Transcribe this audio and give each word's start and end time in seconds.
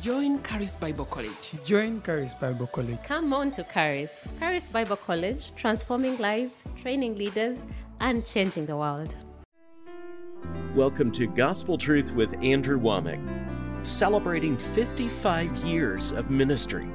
Join 0.00 0.42
Charis 0.42 0.76
Bible 0.76 1.04
College. 1.04 1.62
Join 1.62 2.00
Charis 2.00 2.34
Bible 2.34 2.66
College. 2.68 2.96
Come 3.04 3.34
on 3.34 3.50
to 3.50 3.62
Charis. 3.64 4.26
Charis 4.38 4.70
Bible 4.70 4.96
College, 4.96 5.52
transforming 5.56 6.16
lives, 6.16 6.52
training 6.80 7.16
leaders, 7.16 7.58
and 8.00 8.24
changing 8.24 8.64
the 8.64 8.74
world. 8.74 9.14
Welcome 10.74 11.12
to 11.12 11.26
Gospel 11.26 11.76
Truth 11.76 12.14
with 12.14 12.34
Andrew 12.42 12.80
Wommack, 12.80 13.20
celebrating 13.84 14.56
55 14.56 15.54
years 15.64 16.12
of 16.12 16.30
ministry. 16.30 16.88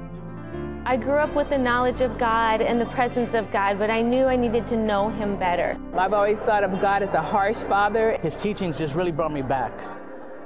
I 0.84 0.96
grew 0.96 1.18
up 1.18 1.32
with 1.36 1.50
the 1.50 1.58
knowledge 1.58 2.00
of 2.00 2.18
God 2.18 2.60
and 2.60 2.80
the 2.80 2.86
presence 2.86 3.34
of 3.34 3.52
God, 3.52 3.78
but 3.78 3.88
I 3.88 4.02
knew 4.02 4.24
I 4.24 4.34
needed 4.34 4.66
to 4.66 4.76
know 4.76 5.10
Him 5.10 5.38
better. 5.38 5.78
I've 5.94 6.12
always 6.12 6.40
thought 6.40 6.64
of 6.64 6.80
God 6.80 7.04
as 7.04 7.14
a 7.14 7.22
harsh 7.22 7.58
father. 7.58 8.18
His 8.20 8.34
teachings 8.34 8.78
just 8.78 8.96
really 8.96 9.12
brought 9.12 9.32
me 9.32 9.42
back 9.42 9.78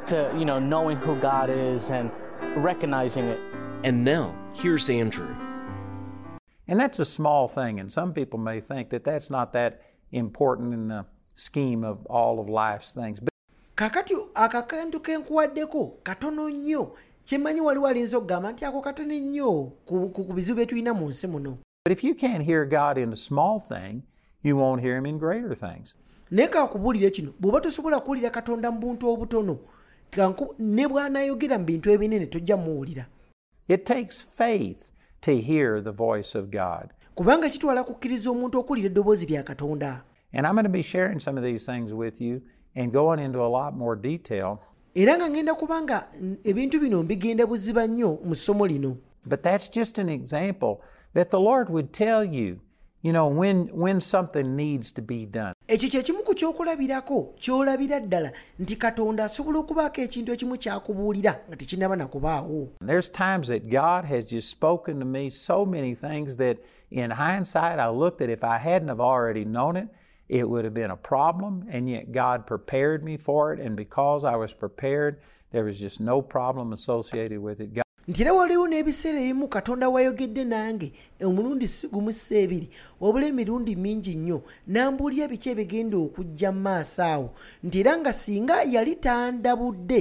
to, 0.08 0.30
you 0.36 0.44
know, 0.44 0.58
knowing 0.58 0.98
who 0.98 1.16
God 1.16 1.48
is 1.48 1.88
and 1.88 2.10
recognizing 2.56 3.24
it. 3.28 3.38
And 3.84 4.04
now, 4.04 4.34
here's 4.52 4.88
Andrew. 4.90 5.34
And 6.68 6.78
that's 6.78 6.98
a 7.00 7.04
small 7.04 7.48
thing, 7.48 7.80
and 7.80 7.90
some 7.90 8.12
people 8.12 8.38
may 8.38 8.60
think 8.60 8.90
that 8.90 9.02
that's 9.04 9.30
not 9.30 9.52
that 9.54 9.82
important 10.12 10.72
in 10.74 10.88
the 10.88 11.04
scheme 11.34 11.82
of 11.84 12.06
all 12.06 12.38
of 12.40 12.48
life's 12.48 12.92
things. 12.92 13.18
But 13.20 13.30
kakati 13.76 14.14
akakantu 14.34 15.00
kenkuwaddeko 15.00 15.98
katono 16.02 16.48
nnyo 16.50 16.92
kyemmanyi 17.24 17.60
waliwo 17.60 17.86
alinza 17.86 18.16
okugamba 18.18 18.52
nti 18.52 18.64
ako 18.64 18.80
katono 18.80 19.14
nnyo 19.14 19.72
ku 19.84 20.10
ku- 20.10 20.24
ku 20.24 20.32
bizibu 20.32 20.56
bye 20.56 20.66
tulina 20.66 20.94
mu 20.94 21.08
nsi 21.08 21.26
muno 21.26 21.58
But 21.84 21.92
if 21.92 22.04
you 22.04 22.14
can't 22.14 22.44
hear 22.44 22.64
God 22.66 22.98
in 22.98 23.12
a 23.12 23.16
small 23.16 23.58
thing, 23.58 24.02
you 24.42 24.56
won't 24.56 24.82
hear 24.82 24.96
Him 24.98 25.06
in 25.06 25.18
greater 25.18 25.54
things. 25.54 25.94
naye 26.30 26.48
kakubuulire 26.48 27.10
kino 27.10 27.32
bw'oba 27.40 27.60
tosobola 27.60 28.00
kuwulira 28.00 28.30
katonda 28.30 28.70
mu 28.70 28.78
buntu 28.80 29.10
obutono 29.10 29.54
kanku- 29.54 29.68
ne 30.58 30.86
bw'anaayogera 30.88 31.58
mu 31.58 31.64
bintu 31.64 31.90
ebinene 31.90 32.26
tojja 32.26 32.56
muwulira 32.56 33.06
It 33.68 33.84
takes 33.84 34.20
faith 34.20 34.90
to 35.20 35.32
hear 35.36 35.80
the 35.82 35.92
voice 35.92 36.34
of 36.38 36.50
God. 36.50 36.90
kubanga 37.14 37.48
kitwala 37.48 37.84
kukkiriza 37.84 38.30
omuntu 38.30 38.58
okuwulira 38.58 38.86
eddoboozi 38.86 39.26
lya 39.26 39.42
katonda 39.42 40.02
And 40.32 40.46
I'm 40.46 40.54
going 40.54 40.64
to 40.64 40.70
be 40.70 40.82
sharing 40.82 41.20
some 41.20 41.36
of 41.38 41.44
these 41.44 41.64
things 41.72 41.92
with 41.92 42.20
you 42.20 42.40
and 42.76 42.92
going 42.92 43.18
into 43.18 43.40
a 43.42 43.48
lot 43.50 43.74
more 43.76 43.96
detail. 43.96 44.58
era 44.94 45.16
nga 45.18 45.30
ngenda 45.30 45.54
kubanga 45.54 46.08
ebintu 46.44 46.80
bino 46.80 47.02
mbigenda 47.02 47.46
buziba 47.46 47.86
nnyo 47.86 48.18
mu 48.24 48.34
ssomo 48.34 48.66
lino 48.66 48.96
But 49.26 49.42
that's 49.42 49.68
just 49.68 49.98
an 49.98 50.08
example 50.08 50.80
that 51.14 51.30
the 51.30 51.38
Lord 51.40 51.68
would 51.68 51.92
tell 51.92 52.24
you, 52.24 52.60
you 53.02 53.12
know, 53.12 53.28
when, 53.28 53.68
when 53.68 54.00
something 54.00 54.56
needs 54.56 54.92
to 54.92 55.02
be 55.02 55.26
done. 55.26 55.52
Ekyo 55.70 55.88
kye 55.88 56.02
kimu 56.02 56.22
ku 56.22 56.34
kyokulabirako 56.34 57.34
kyolabira 57.38 58.00
ddala 58.00 58.32
nti 58.58 58.76
katonda 58.76 59.24
asobola 59.24 59.58
okubaako 59.58 60.00
ekintu 60.02 60.32
ekimu 60.32 60.58
kyakubuulira 60.58 61.32
nga 61.46 61.56
tekinnaba 61.56 61.96
nakubaawo 61.96 62.74
There's 62.82 63.08
times 63.08 63.46
that 63.48 63.70
God 63.70 64.04
has 64.04 64.26
just 64.26 64.50
spoken 64.50 64.98
to 64.98 65.06
me 65.06 65.30
so 65.30 65.64
many 65.64 65.94
things 65.94 66.36
that 66.38 66.58
in 66.90 67.10
hindsight 67.10 67.78
I 67.78 67.88
looked 67.88 68.20
at 68.20 68.30
if 68.30 68.42
I 68.42 68.58
hadn't 68.58 68.88
have 68.88 69.00
already 69.00 69.44
known 69.44 69.76
it, 69.76 69.88
it 70.28 70.48
would 70.50 70.64
have 70.64 70.74
been 70.74 70.90
a 70.90 70.96
problem, 70.96 71.66
and 71.70 71.88
yet 71.88 72.10
God 72.10 72.46
prepared 72.46 73.04
me 73.04 73.16
for 73.16 73.52
it, 73.52 73.60
and 73.60 73.76
because 73.76 74.24
I 74.24 74.34
was 74.34 74.52
prepared, 74.52 75.22
there 75.52 75.64
was 75.64 75.78
just 75.78 76.00
no 76.00 76.20
problem 76.20 76.72
associated 76.72 77.38
with 77.38 77.60
it. 77.60 77.74
God 77.74 77.89
nti 78.08 78.22
era 78.22 78.32
waliwo 78.32 78.68
n'ebiseera 78.68 79.20
ebimu 79.20 79.48
katonda 79.48 79.88
wayogedde 79.88 80.44
nange 80.44 80.92
omulundi 81.22 81.68
si 81.68 81.88
gumu 81.88 82.12
si 82.12 82.34
ebiri 82.36 82.68
wabula 83.00 83.26
emirundi 83.26 83.76
mingi 83.76 84.16
nnyo 84.16 84.42
n'ambuulira 84.66 85.28
biki 85.28 85.48
ebigenda 85.52 85.96
okujja 85.96 86.50
mu 86.52 86.60
maaso 86.60 87.02
awo? 87.04 87.28
Nti 87.64 87.80
era 87.80 87.92
nga 87.98 88.12
singa 88.12 88.56
yali 88.74 88.94
tandabudde 88.96 90.00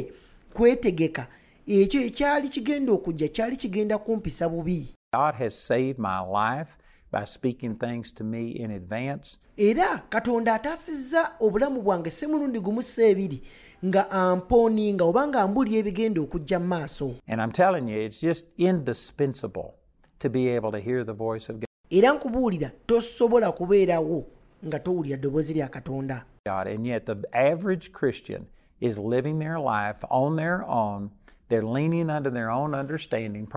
kwetegeka 0.55 1.27
ekyo 1.67 1.99
ekyali 2.07 2.47
kigenda 2.49 2.91
okujja 2.93 3.27
kyali 3.27 3.55
kigenda 3.55 3.97
kumpisa 3.97 4.49
bubi. 4.49 4.95
God 5.13 5.35
has 5.35 5.53
saved 5.67 5.99
my 5.99 6.19
life 6.39 6.77
by 7.11 7.25
speaking 7.25 7.75
things 7.75 8.13
to 8.13 8.23
me 8.23 8.49
in 8.51 8.71
advance. 8.71 9.39
era 9.57 10.03
katonda 10.09 10.53
ataasizza 10.53 11.31
obulamu 11.39 11.81
bwange 11.81 12.11
si 12.11 12.27
mulundi 12.27 12.59
gumu 12.59 12.81
si 12.83 13.01
ebiri 13.01 13.41
nga 13.85 14.11
ampooninga 14.11 15.03
oba 15.03 15.27
nga 15.27 15.49
ebigenda 15.71 16.21
okujja 16.21 16.59
mu 16.59 16.67
maaso 16.67 17.15
And 17.27 17.41
I'm 17.41 17.51
telling 17.51 17.87
you, 17.87 17.99
it's 17.99 18.21
just 18.21 18.45
indispensable 18.57 19.75
to 20.19 20.29
be 20.29 20.55
able 20.55 20.71
to 20.71 20.79
hear 20.79 21.03
the 21.03 21.13
voice 21.13 21.49
of 21.49 21.63
era 21.89 22.13
nkubuulira 22.13 22.71
tosobola 22.85 23.51
kubeerawo 23.51 24.25
nga 24.65 24.79
towulira 24.79 25.17
ddoboozi 25.17 25.53
lya 25.53 25.67
katonda 25.67 26.25
God. 26.45 26.67
And 26.67 26.87
yet, 26.87 27.05
the 27.05 27.17
average 27.33 27.91
Christian 27.91 28.47
is 28.79 28.97
living 28.97 29.39
their 29.39 29.59
life 29.59 30.03
on 30.09 30.35
their 30.35 30.63
own. 30.63 31.11
They're 31.49 31.65
leaning 31.65 32.09
under 32.09 32.31
their 32.31 32.49
own 32.49 32.73
understanding. 32.73 33.47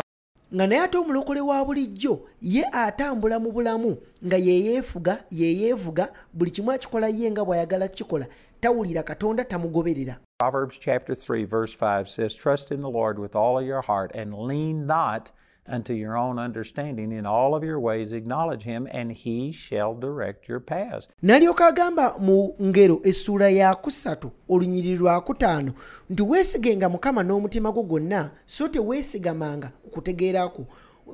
Nga 0.54 0.66
naye 0.66 0.80
ate 0.80 0.98
omulokole 0.98 1.40
wa 1.40 1.64
bulijjo 1.64 2.28
ye 2.40 2.64
atambula 2.72 3.38
mu 3.38 3.52
bulamu 3.52 3.96
nga 4.26 4.36
yeyeefuga 4.36 5.24
yeyeevuga 5.30 6.12
buli 6.32 6.50
kimu 6.50 6.72
akikola 6.72 7.08
ye 7.08 7.30
nga 7.30 7.44
bw'ayagala 7.44 7.88
kikola 7.88 8.26
tawulira 8.60 9.02
katonda 9.02 9.44
tamugoberera. 9.44 10.18
Proverbs 10.38 10.78
chapter 10.78 11.14
3, 11.14 11.44
verse 11.44 11.74
5 11.74 12.08
says, 12.08 12.34
Trust 12.34 12.70
in 12.72 12.80
the 12.80 12.90
Lord 12.90 13.18
with 13.18 13.34
all 13.34 13.62
your 13.62 13.80
heart 13.80 14.12
and 14.14 14.34
lean 14.34 14.86
not 14.86 15.32
unto 15.66 15.92
your 15.92 16.16
own 16.16 16.38
understanding. 16.38 17.12
In 17.12 17.26
all 17.26 17.54
of 17.54 17.62
your 17.64 17.78
ways 17.80 18.12
acknowledge 18.12 18.64
him, 18.64 18.88
and 18.92 19.12
he 19.12 19.52
shall 19.52 19.94
direct 19.94 20.48
your 20.48 20.60
paths. 20.60 21.08
n'alyoka 21.22 21.66
agamba 21.66 22.18
mu 22.18 22.54
ngero 22.62 23.00
essuula 23.02 23.48
ya 23.50 23.74
kusatu 23.74 24.30
olunyiriri 24.48 24.96
lwa 24.96 25.20
kutaano 25.20 25.72
nti 26.10 26.22
weesigenga 26.22 26.88
mukama 26.88 27.22
n'omutima 27.22 27.72
gwo 27.72 27.82
gwonna 27.82 28.30
so 28.46 28.68
teweesigamanga 28.68 29.68
ku 29.82 29.90
kutegeera 29.90 30.48
kwo 30.48 30.66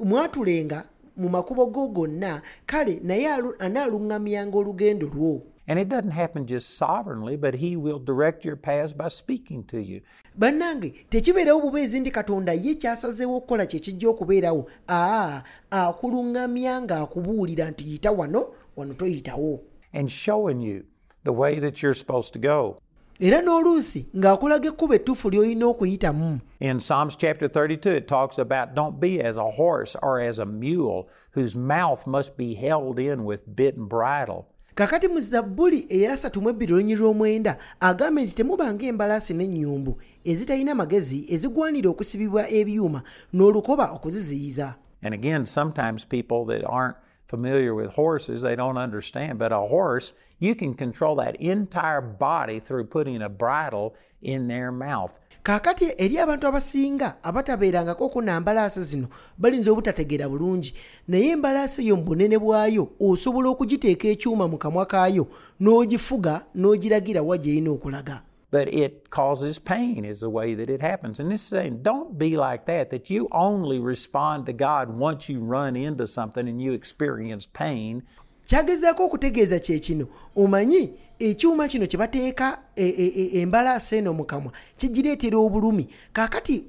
mwatulenga 0.04 0.84
mu 1.16 1.28
makubo 1.28 1.66
go 1.66 1.88
gonna 1.88 2.42
kale 2.66 3.00
naye 3.04 3.28
alu- 3.28 3.54
anaaluŋŋamyanga 3.58 4.58
olugendo 4.58 5.06
lwo 5.06 5.42
And 5.68 5.78
it 5.78 5.90
doesn't 5.90 6.12
happen 6.12 6.46
just 6.46 6.78
sovereignly, 6.78 7.36
but 7.36 7.54
he 7.54 7.76
will 7.76 7.98
direct 7.98 8.42
your 8.42 8.56
paths 8.56 8.94
by 8.94 9.08
speaking 9.08 9.64
to 9.64 9.78
you. 9.82 10.00
bannange 10.38 10.94
tekibeerawo 11.10 11.60
bubeezi 11.60 12.00
ndi 12.00 12.10
katonda 12.10 12.52
ye 12.52 12.74
kyasazeewo 12.74 13.36
okukola 13.36 13.66
kye 13.66 13.80
kijja 13.80 14.08
okubeerawo 14.08 14.66
aa 14.88 15.42
akuluŋŋamya 15.70 16.82
ng'akubuulira 16.82 17.70
nti 17.70 17.84
yita 17.90 18.10
wano 18.12 18.46
wano 18.76 18.94
toyitawo 18.94 19.60
and 19.92 20.08
showing 20.10 20.62
you 20.62 20.84
the 21.24 21.32
way 21.32 21.60
that 21.60 21.82
you're 21.82 21.98
supposed 21.98 22.32
to 22.32 22.38
go. 22.38 22.78
era 23.20 23.40
n'oluusi 23.42 24.06
ng'akulaga 24.16 24.70
ettuufu 24.94 25.30
ly'olina 25.30 25.66
okuyitamu 25.66 26.40
In 26.60 26.78
Psalms 26.80 27.16
chapter 27.16 27.48
32, 27.48 27.90
it 27.90 28.08
talks 28.08 28.38
about 28.38 28.74
don't 28.74 29.00
be 29.00 29.20
as 29.20 29.36
a 29.36 29.50
horse 29.50 29.96
or 30.02 30.20
as 30.20 30.38
a 30.38 30.46
mule 30.46 31.08
whose 31.32 31.56
mouth 31.56 32.06
must 32.06 32.36
be 32.36 32.54
held 32.54 32.98
in 32.98 33.24
with 33.24 33.42
bit 33.56 33.76
and 33.76 33.88
bridle. 33.88 34.46
Kakati 34.78 35.08
mu 35.08 35.20
zabbuli 35.20 35.86
eyasatu 35.90 36.38
mu 36.42 36.50
ebbiri 36.50 36.72
olunyiri 36.72 37.00
lw'omwenda 37.02 37.52
agambye 37.80 38.24
nti 38.24 38.34
temubanga 38.38 38.86
embalaasi 38.86 39.34
n'ennyumbu 39.34 39.92
ezitalina 40.30 40.72
magezi 40.80 41.26
ezigwanira 41.34 41.88
okusibibwa 41.90 42.42
ebyuma 42.58 43.00
n'olukoba 43.34 43.84
okuziziyiza 43.96 44.68
And 45.02 45.14
again, 45.14 45.46
sometimes 45.46 46.04
people 46.04 46.44
that 46.46 46.62
aren't 46.64 46.96
familiar 47.26 47.72
with 47.74 47.90
horses, 47.92 48.42
they 48.42 48.56
don't 48.56 48.78
understand. 48.78 49.38
But 49.38 49.52
a 49.52 49.60
horse, 49.60 50.12
you 50.40 50.56
can 50.56 50.74
control 50.74 51.14
that 51.16 51.36
entire 51.36 52.00
body 52.00 52.58
through 52.58 52.86
putting 52.86 53.22
a 53.22 53.28
bridle 53.28 53.94
in 54.22 54.48
their 54.48 54.72
mouth. 54.72 55.20
Kaakati 55.48 55.92
eri 55.98 56.18
abantu 56.18 56.46
abasinga 56.46 57.16
abatabeerangako 57.22 58.08
ku 58.08 58.22
nambalaasi 58.22 58.82
zino 58.82 59.08
balinza 59.38 59.72
obutategeera 59.72 60.28
bulungi 60.28 60.74
naye 61.08 61.32
embalaasi 61.32 61.80
eyo 61.82 61.96
mu 61.96 62.04
bunene 62.04 62.36
bwayo 62.36 62.84
osobola 63.00 63.48
okugiteeka 63.48 64.08
ekyuma 64.12 64.44
mu 64.44 64.58
kamwa 64.60 64.84
kaayo 64.84 65.24
n'ogifuga 65.60 66.44
n'ogiragira 66.52 67.22
wa 67.24 67.36
gy'erina 67.40 67.70
okulaga 67.72 68.20
But 68.50 68.68
it 68.72 69.10
causes 69.10 69.58
pain, 69.58 70.04
is 70.04 70.20
the 70.20 70.30
way 70.30 70.54
that 70.54 70.70
it 70.70 70.80
happens. 70.80 71.20
And 71.20 71.30
this 71.30 71.42
is 71.42 71.48
saying, 71.48 71.82
don't 71.82 72.16
be 72.18 72.38
like 72.38 72.64
that, 72.64 72.88
that 72.88 73.10
you 73.10 73.28
only 73.30 73.78
respond 73.78 74.46
to 74.46 74.54
God 74.54 74.88
once 74.88 75.28
you 75.28 75.40
run 75.40 75.76
into 75.76 76.06
something 76.06 76.48
and 76.48 76.60
you 76.60 76.72
experience 76.72 77.44
pain. 77.44 78.04
Kyagezaako 78.48 79.04
okutegeeza 79.04 79.58
kye 79.58 79.78
kino. 79.78 80.06
Omanyi 80.36 80.92
ekyuma 81.18 81.68
kino 81.68 81.86
kye 81.86 81.98
bateeka 81.98 82.58
e- 82.76 82.88
e- 82.88 83.12
e- 83.16 83.40
embalaasi 83.40 83.96
eno 83.96 84.12
mu 84.12 84.24
kamwa 84.24 84.52
kigireetera 84.78 85.36
obulumi. 85.38 85.88
Kaakati 86.12 86.64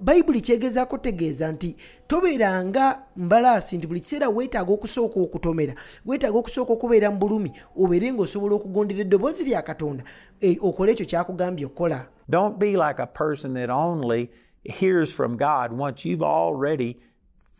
bayibuli 0.00 0.40
kyegezaako 0.40 0.98
tegeeza 0.98 1.52
nti 1.52 1.76
tobeeranga 2.06 3.02
mbalaasi 3.16 3.78
nti 3.78 3.86
buli 3.86 4.00
kiseera 4.00 4.28
weetaaga 4.28 4.72
okusooka 4.72 5.20
okutomera 5.20 5.74
weetaaga 6.06 6.38
okusooka 6.38 6.72
okubeera 6.72 7.10
mu 7.10 7.18
bulumi 7.18 7.52
obeere 7.76 8.12
ng'osobola 8.12 8.54
okugondera 8.54 9.00
eddoboozi 9.00 9.44
lya 9.44 9.62
katonda. 9.62 10.02
Okole 10.60 10.92
ekyo 10.92 11.06
kyakugambye 11.06 11.66
okukola. 11.66 12.06
Don't 12.28 12.58
be 12.58 12.74
like 12.76 12.98
a 12.98 13.06
person 13.06 13.54
that 13.54 13.70
only 13.70 14.30
hears 14.64 15.12
from 15.12 15.36
God 15.36 15.70
once 15.78 16.04
you've 16.04 16.26
already 16.26 16.98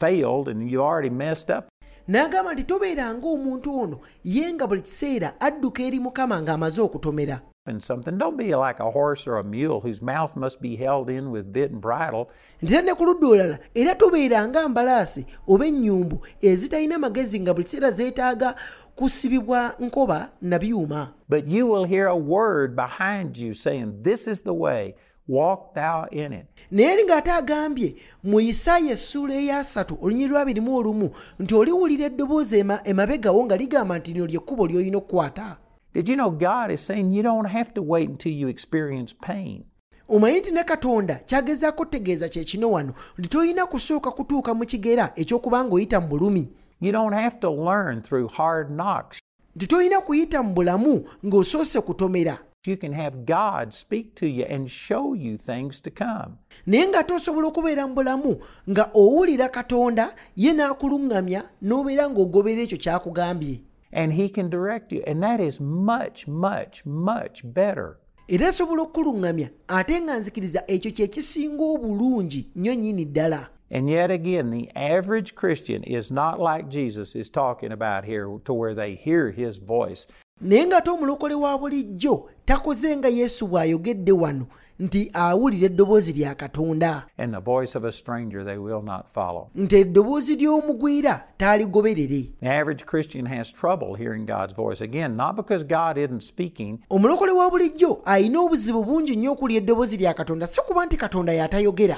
failed 0.00 0.48
and 0.48 0.68
you 0.70 0.82
already 0.82 1.10
messed 1.10 1.50
up. 1.50 1.69
N'agamba 2.10 2.52
nti 2.54 2.64
tobeeranga 2.66 3.26
omuntu 3.26 3.68
ono 3.82 3.96
ye 4.24 4.52
nga 4.52 4.66
buli 4.66 4.80
kiseera 4.82 5.28
adduka 5.40 5.82
eri 5.82 6.00
mukama 6.00 6.42
ng'amaze 6.42 6.80
okutomera 6.82 7.38
And 7.66 7.82
something. 7.84 8.16
Don't 8.16 8.38
be 8.38 8.54
like 8.56 8.80
a 8.80 8.90
horse 8.90 9.26
or 9.28 9.36
a 9.36 9.44
mule 9.44 9.80
whose 9.80 10.00
mouth 10.00 10.34
must 10.34 10.62
be 10.62 10.76
held 10.76 11.10
in 11.10 11.30
with 11.30 11.52
bit 11.52 11.70
and 11.70 11.80
bridle. 11.80 12.24
nti 12.62 12.72
era 12.74 12.82
ne 12.82 12.94
ku 12.94 13.04
ludda 13.04 13.26
olulala 13.26 13.58
era 13.74 13.94
tobeeranga 13.94 14.68
mbalaasi 14.68 15.26
oba 15.48 15.66
ennyumbu 15.66 16.16
ezitalina 16.40 16.98
magezi 16.98 17.40
nga 17.40 17.52
buli 17.54 17.64
kiseera 17.64 17.90
zeetaaga 17.90 18.54
kusibibwa 18.96 19.74
nkoba 19.78 20.30
na 20.42 20.58
byuma 20.58 21.12
But 21.28 21.46
you 21.46 21.66
will 21.66 21.84
hear 21.84 22.06
a 22.08 22.16
word 22.16 22.74
behind 22.74 23.36
you 23.38 23.54
saying, 23.54 24.02
This 24.02 24.26
is 24.26 24.40
the 24.42 24.54
way, 24.54 24.94
walk 25.30 25.74
thou 25.74 26.06
in 26.10 26.32
it. 26.32 26.46
naye 26.70 27.04
ng'ate 27.04 27.30
agambye 27.32 27.94
mu 28.24 28.40
isaaya 28.40 28.92
essuula 28.92 29.34
eyasatu 29.34 29.98
olunyi 30.02 30.26
lwabirimu 30.28 30.76
olumu 30.76 31.10
nti 31.38 31.54
oliwulira 31.54 32.04
eddoboozi 32.06 32.58
ema- 32.58 32.80
emabegawo 32.84 33.44
nga 33.44 33.56
ligamba 33.56 33.98
nti 33.98 34.12
lino 34.12 34.26
lyekkubo 34.26 34.66
ly'olina 34.66 34.98
okukwata 34.98 35.56
Did 35.94 36.08
you 36.08 36.14
know 36.16 36.30
God 36.30 36.70
is 36.70 36.86
saying 36.86 37.12
you 37.16 37.22
don't 37.22 37.48
have 37.48 37.74
to 37.74 37.82
wait 37.82 38.08
until 38.10 38.32
you 38.32 38.48
experience 38.48 39.14
pain? 39.26 39.64
omanyi 40.08 40.38
nti 40.40 40.50
ne 40.50 40.64
katonda 40.64 41.14
kyagezaako 41.14 41.76
kutegeeza 41.84 42.28
kye 42.28 42.44
kino 42.44 42.70
wano 42.70 42.92
nti 43.18 43.28
tolina 43.28 43.66
kusooka 43.66 44.10
kutuuka 44.10 44.54
mu 44.54 44.66
kigera 44.66 45.12
eky'okuba 45.16 45.64
ng'oyita 45.64 46.00
mu 46.00 46.08
bulumi 46.08 46.48
You 46.82 46.92
don't 46.92 47.14
have 47.14 47.36
to 47.40 47.50
learn 47.50 48.02
through 48.02 48.28
hard 48.32 48.68
knocks. 48.70 49.18
nti 49.56 49.66
tolina 49.66 50.00
kuyita 50.00 50.42
mu 50.42 50.54
bulamu 50.54 51.04
ng'osoose 51.26 51.80
kutomera 51.80 52.38
You 52.66 52.76
can 52.76 52.92
have 52.92 53.24
God 53.24 53.72
speak 53.72 54.14
to 54.16 54.26
you 54.26 54.44
and 54.44 54.70
show 54.70 55.14
you 55.14 55.38
things 55.38 55.80
to 55.80 55.90
come. 55.90 56.38
naye 56.66 56.86
ng'ate 56.86 57.14
osobola 57.14 57.48
okubeera 57.48 57.88
mu 57.88 57.94
bulamu 57.94 58.40
nga 58.70 58.90
owulira 58.94 59.48
katonda 59.48 60.14
ye 60.36 60.52
n'akuluŋŋamya 60.52 61.42
n'obeera 61.62 62.04
ng'ogoberera 62.10 62.62
ekyo 62.62 62.78
kyakugambye 62.78 63.60
And 63.92 64.12
He 64.12 64.28
can 64.28 64.50
direct 64.50 64.92
you. 64.92 65.02
And 65.06 65.22
that 65.22 65.40
is 65.40 65.58
much, 65.58 66.28
much, 66.28 66.84
much 66.84 67.40
better. 67.44 67.98
era 68.28 68.48
okukuluŋŋamya 68.48 69.48
ate 69.68 70.00
nga 70.00 70.18
nzikiriza 70.18 70.60
ekyo 70.68 70.90
kye 70.90 71.06
kisinga 71.06 71.64
obulungi 71.64 72.50
nnyo 72.56 72.74
nnyini 72.74 73.04
ddala 73.04 73.48
And 73.72 73.88
yet 73.88 74.10
again, 74.10 74.50
the 74.50 74.68
average 74.76 75.34
Christian 75.34 75.82
is 75.84 76.10
not 76.10 76.40
like 76.40 76.68
Jesus 76.68 77.14
is 77.14 77.30
talking 77.30 77.70
about 77.72 78.04
here, 78.04 78.26
to 78.44 78.52
where 78.52 78.74
they 78.74 78.96
hear 78.96 79.30
His 79.30 79.58
voice. 79.58 80.06
Naye 80.40 80.66
ng'ate 80.66 80.90
omulokole 80.90 81.34
wa 81.34 81.58
bulijjo 81.58 82.28
takoze 82.44 82.96
nga 82.96 83.08
yesu 83.08 83.46
bw'ayogedde 83.46 84.12
wano 84.12 84.46
nti 84.80 85.10
awulira 85.14 85.66
eddoboozi 85.66 86.12
lya 86.12 86.34
katonda 86.34 87.06
and 87.18 87.34
the 87.34 87.40
voice 87.40 87.78
of 87.78 87.84
a 87.84 87.92
stranger 87.92 88.44
they 88.44 88.58
will 88.58 88.82
not 88.82 89.08
follow. 89.08 89.50
nti 89.54 89.76
eddoboozi 89.76 90.36
ly'omugwira 90.36 91.24
taaligoberere 91.36 92.22
The 92.40 92.48
average 92.48 92.86
Christian 92.86 93.26
has 93.26 93.52
trouble 93.52 93.94
hearing 93.94 94.26
God's 94.26 94.54
voice. 94.54 94.80
Again, 94.84 95.16
not 95.16 95.36
because 95.36 95.64
God 95.64 95.98
isn't 95.98 96.22
speaking, 96.22 96.78
omulokole 96.90 97.32
wa 97.32 97.50
bulijjo 97.50 98.00
alina 98.04 98.40
obuzibu 98.40 98.84
bungi 98.84 99.16
nnyo 99.16 99.32
okulya 99.32 99.56
eddoboozi 99.58 99.96
lya 99.96 100.14
katonda 100.14 100.46
si 100.46 100.60
kuba 100.60 100.86
nti 100.86 100.96
katonda 100.96 101.32
y'atayogera 101.32 101.96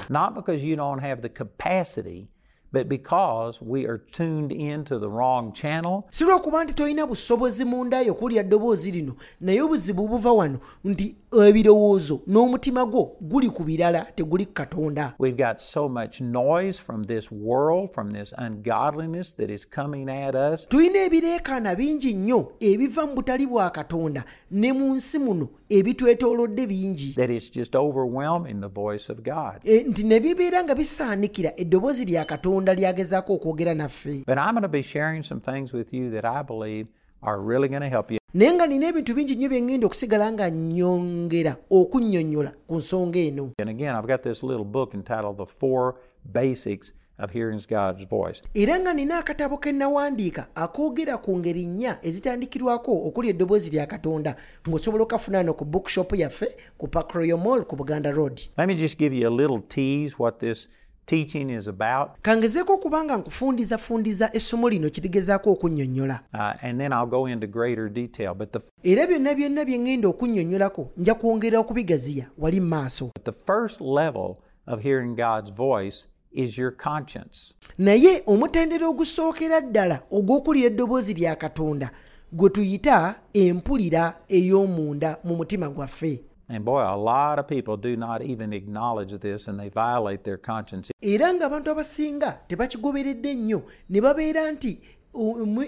but 2.73 2.87
because 2.87 3.61
we 3.61 3.85
are 3.87 3.97
tuned 4.11 4.51
into 4.51 4.99
the 4.99 5.07
wrong 5.09 5.53
channel 5.53 6.03
si 6.09 6.23
lwokuba 6.23 6.63
nti 6.63 6.73
tolina 6.73 7.05
busobozi 7.07 7.65
mundayo 7.65 8.11
okulya 8.11 8.43
ddoboozi 8.43 8.91
lino 8.91 9.15
naye 9.41 9.61
obuzibu 9.61 10.07
buva 10.07 10.31
wano 10.31 10.59
nti 10.83 11.15
ebirowoozo 11.47 12.21
n'omutima 12.27 12.85
gwo 12.85 13.15
guli 13.21 13.49
ku 13.49 13.63
birala 13.63 14.05
teguli 14.15 14.45
ku 14.45 14.53
katonda 14.53 15.13
We've 15.19 15.37
got 15.37 15.61
so 15.61 15.89
much 15.89 16.21
noise 16.21 16.79
from 16.79 17.03
this 17.03 17.31
world, 17.31 17.93
from 17.93 18.11
this 18.11 18.33
ungodliness 18.37 19.33
that 19.33 19.49
is 19.49 19.65
coming 19.65 20.09
at 20.09 20.35
us. 20.35 20.67
tulina 20.69 20.99
ebireekaana 20.99 21.75
bingi 21.75 22.13
nnyo 22.13 22.51
ebiva 22.59 23.05
mu 23.05 23.13
butali 23.15 23.47
bwa 23.47 23.69
katonda 23.69 24.23
ne 24.51 24.73
mu 24.73 24.93
nsi 24.95 25.19
muno 25.19 25.47
ebitwetoolodde 25.79 26.67
bingi 26.67 27.13
That 27.15 27.29
it's 27.29 27.49
just 27.49 27.75
overwhelming 27.75 28.61
the 28.61 28.67
voice 28.67 29.09
of 29.11 29.23
God. 29.23 29.63
Nti 29.87 30.03
ne 30.03 30.19
bibeera 30.19 30.63
nga 30.63 30.75
bisaanikira 30.75 31.51
eddoboozi 31.59 32.05
lya 32.05 32.25
katonda 32.25 32.73
lyagezaako 32.73 33.33
okwogera 33.33 33.73
naffe 33.73 34.23
But 34.27 34.37
I'm 34.37 34.53
going 34.53 34.61
to 34.61 34.67
be 34.67 34.81
sharing 34.83 35.23
some 35.23 35.41
things 35.41 35.73
with 35.73 35.93
you 35.93 36.09
that 36.11 36.25
I 36.25 36.41
believe 36.43 36.87
are 37.21 37.39
really 37.41 37.67
going 37.69 37.81
to 37.81 37.89
help 37.89 38.11
you. 38.11 38.19
naye 38.33 38.53
nga 38.53 38.67
nina 38.67 38.87
ebintu 38.87 39.13
bingi 39.15 39.35
nnyo 39.35 39.49
bye 39.49 39.61
ŋŋenda 39.61 39.85
okusigala 39.85 40.31
nga 40.31 40.49
nnyongera 40.49 41.55
okunnyonnyola 41.71 42.51
ku 42.67 42.75
nsonga 42.75 43.19
eno 43.19 43.51
And 43.59 43.69
again, 43.69 43.95
I've 43.95 44.07
got 44.07 44.23
this 44.23 44.43
little 44.43 44.65
book 44.65 44.93
entitled 44.93 45.37
The 45.37 45.45
Four 45.45 45.95
Basics 46.25 46.93
of 47.19 47.31
Hearing 47.31 47.61
God's 47.69 48.05
Voice. 48.05 48.41
era 48.53 48.79
nga 48.79 48.93
nina 48.93 49.17
akatabo 49.17 49.57
ke 49.57 49.71
nawandiika 49.71 50.47
akoogera 50.55 51.17
ku 51.17 51.37
ngeri 51.37 51.65
nnya 51.65 51.97
ezitandikirwako 52.01 53.07
okuli 53.07 53.29
eddoboozi 53.29 53.69
lya 53.69 53.85
katonda 53.85 54.35
ng'osobola 54.67 55.03
okafuna 55.03 55.53
ku 55.53 55.65
bookshop 55.65 56.13
yaffe 56.15 56.55
ku 56.77 56.89
mall 57.37 57.65
ku 57.65 57.75
buganda 57.75 58.11
road 58.11 58.41
Let 58.57 58.67
me 58.67 58.75
just 58.75 58.97
give 58.97 59.13
you 59.13 59.27
a 59.27 59.33
little 59.33 59.61
tease 59.61 60.19
what 60.19 60.39
this 60.39 60.67
teaching 61.05 61.49
is 61.49 61.67
about, 61.67 62.09
kangezeeko 62.21 62.73
okuba 62.73 63.03
nga 63.03 63.17
nkufundizafundiza 63.17 64.35
essomo 64.35 64.69
lino 64.69 64.89
kirigezaako 64.89 65.51
okunnyonnyola 65.51 66.19
uh, 66.33 66.65
and 66.65 66.79
then 66.79 66.93
I'll 66.93 67.09
go 67.09 67.25
into 67.27 67.47
greater 67.47 67.89
detail. 67.89 68.33
But 68.33 68.51
the, 68.51 68.61
era 68.83 69.07
byonna 69.07 69.35
byonna 69.35 69.65
bye 69.65 69.77
ŋŋenda 69.77 70.07
okunnyonnyolako 70.07 70.91
nja 70.97 71.13
kwongera 71.15 71.59
okubigaziya 71.59 72.25
wali 72.37 72.61
mu 72.61 72.67
maaso 72.67 73.11
the 73.23 73.31
first 73.31 73.81
level 73.81 74.37
of 74.67 74.81
hearing 74.81 75.15
God's 75.15 75.51
voice 75.51 76.07
is 76.33 76.57
your 76.57 76.71
conscience. 76.71 77.53
naye 77.77 78.23
omutendera 78.27 78.87
ogusookera 78.87 79.61
ddala 79.61 80.01
ogw'okulira 80.11 80.67
eddoboozi 80.67 81.13
lya 81.13 81.35
katonda 81.35 81.91
gwe 82.33 82.49
tuyita 82.49 83.15
empulira 83.33 84.19
ey'omunda 84.29 85.17
mu 85.23 85.35
mutima 85.35 85.69
gwaffe 85.69 86.23
And 86.49 86.65
boy, 86.65 86.81
a 86.83 86.95
lot 86.97 87.39
of 87.39 87.47
people 87.47 87.77
do 87.77 87.95
not 87.95 88.21
even 88.21 88.53
acknowledge 88.53 89.17
this 89.17 89.47
and 89.47 89.57
they 89.59 89.69
violate 89.69 90.23
their 90.23 90.37
conscience. 90.37 90.91
era 91.01 91.33
ng'abantu 91.33 91.71
abasinga 91.71 92.31
tebakigoberedde 92.47 93.33
nnyo 93.35 93.63
ne 93.89 94.01
babeera 94.01 94.51
nti 94.51 94.79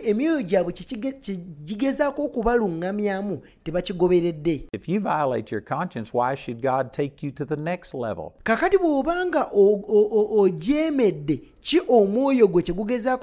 emyoyo 0.05 0.41
gyabwe 0.41 0.73
kye 0.73 0.83
okubaluŋŋamyamu 2.23 3.41
tebakigoberedde 3.63 4.67
If 4.73 4.89
you 4.89 4.99
violate 4.99 5.51
your 5.55 5.61
conscience, 5.61 6.13
why 6.13 6.35
should 6.35 6.61
God 6.61 6.91
take 6.93 7.25
you 7.25 7.31
to 7.31 7.45
the 7.45 7.55
next 7.55 7.93
level? 7.93 8.33
kakati 8.43 8.77
bw'obanga 8.77 9.47
o- 9.53 9.83
o- 9.87 10.09
o- 10.11 10.39
ojeemedde 10.41 11.41
ki 11.61 11.81
omwoyo 11.87 12.47
gwe 12.47 12.61
kye 12.63 12.73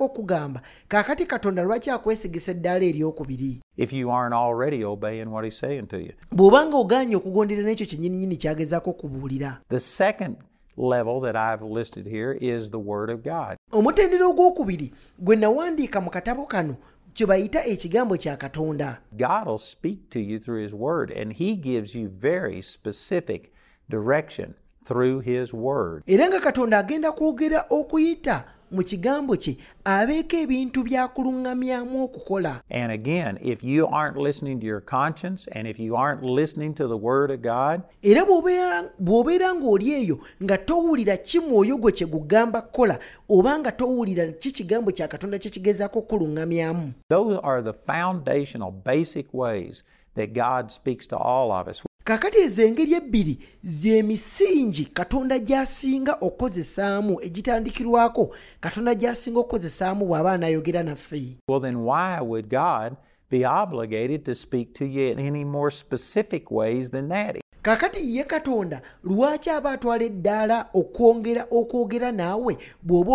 okugamba 0.04 0.60
kakati 0.88 1.26
katonda 1.26 1.62
lwaki 1.62 1.90
akwesigisa 1.90 2.52
eddaala 2.52 2.84
eryokubiri 2.84 3.60
If 3.76 3.92
you 3.92 4.10
aren't 4.10 4.34
already 4.34 4.84
obeying 4.84 5.26
what 5.32 5.44
He's 5.44 5.58
saying 5.58 5.86
to 5.88 5.96
you. 5.98 6.12
bw'obanga 6.32 6.76
ogaanye 6.76 7.16
okugondera 7.16 7.62
n'ekyo 7.62 7.86
kyennyininyini 7.86 8.36
kyagezaako 8.36 8.90
okubuulira 8.90 9.60
The 9.68 9.80
second 9.80 10.36
level 10.76 11.20
that 11.20 11.36
I've 11.36 11.62
listed 11.62 12.06
here 12.06 12.32
is 12.40 12.70
the 12.70 12.78
Word 12.78 13.10
of 13.10 13.22
God. 13.22 13.56
omutendera 13.72 14.26
ogwokubiri 14.26 14.92
gwe 15.18 15.36
nawandiika 15.36 16.00
mu 16.00 16.10
katabo 16.10 16.46
kano 16.46 16.76
kye 17.12 17.26
bayita 17.26 17.64
ekigambo 17.66 18.16
kya 18.16 18.36
katonda 18.36 18.98
God 19.16 19.46
will 19.46 19.58
speak 19.58 20.10
to 20.10 20.20
you 20.20 20.38
through 20.38 20.62
His 20.62 20.74
Word, 20.74 21.10
and 21.10 21.32
He 21.32 21.56
gives 21.56 21.94
you 21.94 22.08
very 22.08 22.62
specific 22.62 23.52
direction 23.88 24.54
through 24.84 25.20
His 25.20 25.52
Word. 25.54 26.02
era 26.06 26.28
nga 26.28 26.40
katonda 26.40 26.78
agenda 26.78 27.12
kwogera 27.12 27.64
okuyita 27.70 28.44
mu 28.72 28.82
kigambo 28.82 29.36
kye 29.36 29.56
abeeko 29.84 30.36
ebintu 30.36 30.80
byakuluŋŋamyamu 30.84 32.04
okukola 32.04 32.62
And 32.70 32.90
again, 32.90 33.36
if 33.42 33.62
you 33.62 33.86
aren't 33.86 34.16
listening 34.16 34.60
to 34.60 34.66
your 34.66 34.80
conscience 34.80 35.46
and 35.52 35.68
if 35.68 35.78
you 35.78 35.94
aren't 35.94 36.22
listening 36.22 36.72
to 36.80 36.88
the 36.88 36.96
Word 36.96 37.30
of 37.30 37.42
God, 37.42 37.82
era 38.02 38.24
bw'obeera 38.24 39.52
ng'oli 39.54 39.92
eyo 39.92 40.16
nga 40.42 40.56
towulira 40.58 41.16
ki 41.16 41.38
mwoyo 41.40 41.76
gwe 41.76 41.92
kye 41.92 42.06
gugamba 42.06 42.62
kukola 42.62 42.98
oba 43.28 43.58
nga 43.58 43.72
towulira 43.72 44.32
ki 44.40 44.50
kigambo 44.52 44.90
kya 44.90 45.08
katonda 45.08 45.38
kye 45.38 45.50
kigezaako 45.50 45.98
okukuluŋŋamyamu 45.98 46.92
those 47.08 47.36
are 47.44 47.60
the 47.60 47.76
foundational, 47.76 48.70
basic 48.72 49.28
ways 49.34 49.84
that 50.14 50.32
God 50.32 50.72
speaks 50.72 51.06
to 51.06 51.16
all 51.16 51.52
of 51.52 51.68
us. 51.68 51.82
Kaakati 52.04 52.38
ezo 52.38 52.62
engeri 52.62 52.94
ebbiri 52.94 53.38
gy'emisingi 53.82 54.84
katonda 54.84 55.38
gy'asinga 55.38 56.12
okukozesaamu 56.20 57.20
egitandikirwako 57.22 58.34
katonda 58.60 58.94
gy'asinga 58.94 59.38
okukozesaamu 59.40 60.06
bw'aba 60.06 60.32
anayogera 60.32 60.82
naffe 60.82 61.38
Well, 61.48 61.60
then 61.60 61.78
why 61.84 62.20
would 62.20 62.48
God 62.48 62.96
be 63.30 63.44
obligated 63.44 64.24
to 64.24 64.34
speak 64.34 64.74
to 64.74 64.84
you 64.84 65.12
in 65.12 65.18
any 65.18 65.44
more 65.44 65.70
specific 65.70 66.50
ways 66.50 66.90
than 66.90 67.08
that? 67.08 67.41
Kaakati 67.62 68.16
ye 68.16 68.24
katonda 68.24 68.82
lwaki 69.04 69.50
aba 69.50 69.70
atwala 69.72 70.04
eddaala 70.04 70.66
okwongera 70.74 71.46
okwogera 71.50 72.12
naawe 72.12 72.58
bw'oba 72.82 73.12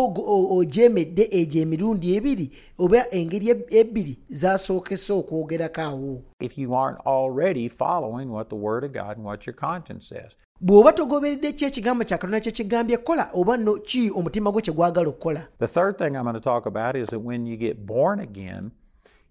ogyemedde 0.57 1.27
egyo 1.31 1.61
emirundi 1.61 2.15
ebiri 2.17 2.51
oba 2.79 3.09
engeri 3.11 3.47
ebbiri 3.79 4.13
z'asookese 4.29 5.13
okwogerako 5.13 5.81
awo 5.81 6.21
If 6.39 6.57
you 6.57 6.73
aren't 6.75 6.99
already 7.05 7.67
following 7.67 8.29
what 8.31 8.49
the 8.49 8.55
Word 8.55 8.83
of 8.83 8.91
God 8.93 9.17
and 9.17 9.25
what 9.25 9.45
your 9.47 9.55
conscience 9.55 10.07
says. 10.07 10.31
bw'oba 10.61 10.91
togoberedde 10.93 11.51
ki 11.51 11.65
ekigambo 11.65 12.03
kya 12.03 12.17
katonda 12.17 12.39
kye 12.39 12.51
kigambye 12.51 12.97
kukola 12.97 13.29
oba 13.33 13.57
no 13.57 13.73
ki 13.75 14.11
omutima 14.15 14.51
gwo 14.51 14.61
kye 14.61 14.73
gwagala 14.73 15.09
okukola 15.09 15.47
The 15.59 15.67
third 15.67 15.97
thing 15.97 16.15
I'm 16.15 16.23
going 16.23 16.33
to 16.33 16.49
talk 16.51 16.65
about 16.65 16.95
is 16.95 17.07
that 17.09 17.19
when 17.19 17.45
you 17.45 17.57
get 17.57 17.85
born 17.85 18.19
again, 18.19 18.71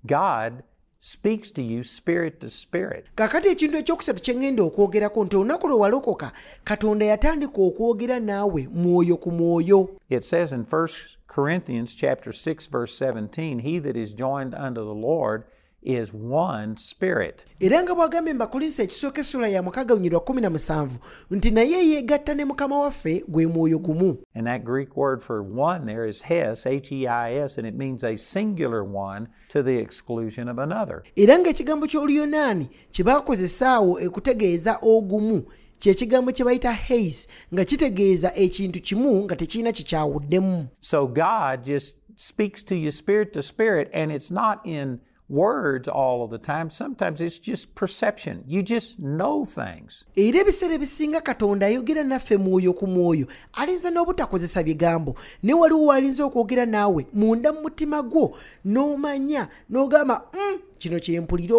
God 0.06 0.62
speaks 1.06 1.52
to 1.52 1.62
you 1.62 1.84
spirit 1.84 2.40
to 2.40 2.48
spirit. 2.50 3.04
kaakati 3.14 3.48
ekintu 3.48 3.76
ekyokusatu 3.78 4.20
kye 4.22 4.34
ŋŋenda 4.34 4.62
okwogerako 4.62 5.24
nti 5.24 5.36
olunaku 5.36 5.68
lwe 5.68 5.78
walokoka 5.78 6.32
katonda 6.64 7.04
yatandika 7.06 7.60
okwogera 7.62 8.20
naawe 8.20 8.68
mwoyo 8.74 9.16
ku 9.16 9.30
mwoyo 9.30 9.88
It 10.10 10.24
says 10.24 10.52
in 10.52 10.64
1 10.64 10.88
Corinthians 11.28 11.94
chapter 11.94 12.32
6 12.32 12.66
verse 12.70 12.92
17, 12.98 13.58
he 13.60 13.78
that 13.78 13.96
is 13.96 14.14
joined 14.14 14.54
unto 14.54 14.82
the 14.84 14.94
Lord 15.08 15.44
is 15.82 16.12
one 16.14 16.76
spirit. 16.76 17.44
era 17.60 17.82
nga 17.82 17.94
bw'agambye 17.94 18.32
mu 18.32 18.38
bakolinso 18.38 18.82
ekisooka 18.82 19.20
essula 19.20 19.48
ya 19.48 19.62
mukaaga 19.62 19.94
lunyirwa 19.94 20.20
17 20.20 20.88
nti 21.30 21.50
naye 21.50 21.88
yeegatta 21.88 22.34
ne 22.34 22.44
mukama 22.44 22.78
waffe 22.80 23.24
gwe 23.28 23.46
mwoyo 23.46 23.78
gumu 23.78 24.18
And 24.34 24.46
that 24.46 24.64
Greek 24.64 24.96
word 24.96 25.22
for 25.22 25.42
one 25.42 25.86
there 25.86 26.08
is 26.08 26.22
heis, 26.22 26.66
H 26.66 26.92
E 26.92 27.06
I 27.06 27.34
S, 27.34 27.58
and 27.58 27.66
it 27.66 27.74
means 27.74 28.04
a 28.04 28.16
singular 28.16 28.84
one 28.84 29.28
to 29.48 29.62
the 29.62 29.78
exclusion 29.78 30.48
of 30.48 30.58
another. 30.58 31.02
era 31.16 31.38
ng'ekigambo 31.38 31.86
ky'oluyonaani 31.86 32.68
kye 32.92 33.04
baakozesa 33.04 33.70
awo 33.72 33.98
okutegeeza 34.06 34.78
ogumu 34.82 35.42
kye 35.78 35.94
kigambo 35.94 36.32
kye 36.32 36.44
bayita 36.44 36.72
heis 36.72 37.28
nga 37.54 37.64
kitegeeza 37.64 38.32
ekintu 38.34 38.80
kimu 38.80 39.24
nga 39.24 39.36
tekirina 39.36 39.72
kikyawuddemu 39.72 40.66
So 40.80 41.06
God 41.06 41.64
just 41.64 41.96
speaks 42.16 42.64
to 42.64 42.74
you 42.74 42.90
spirit 42.92 43.32
to 43.32 43.42
spirit, 43.42 43.90
and 43.92 44.12
it's 44.12 44.30
not 44.30 44.60
in 44.66 44.98
words 45.28 45.88
all 45.88 46.22
of 46.22 46.30
the 46.30 46.38
time. 46.38 46.70
Sometimes 46.70 47.20
it's 47.20 47.38
just 47.38 47.74
perception. 47.74 48.44
You 48.46 48.62
just 48.62 48.98
know 48.98 49.44
things. 49.44 50.04
era 50.16 50.40
ebiseera 50.40 50.74
ebisinga 50.74 51.20
katonda 51.20 51.66
ayogera 51.66 52.04
naffe 52.04 52.36
mwoyo 52.36 52.72
ku 52.72 52.86
mwoyo 52.86 53.26
alinza 53.52 53.90
n'obutakozesa 53.90 54.62
bigambo 54.62 55.14
ne 55.42 55.54
waliwo 55.54 55.86
okwogera 56.24 56.66
naawe 56.66 57.06
munda 57.12 57.52
mu 57.52 57.60
mutima 57.62 58.02
gwo 58.02 58.36
n'omanya 58.64 59.48
n'ogamba 59.70 60.22
"Mm, 60.34 60.58
kino 60.78 60.98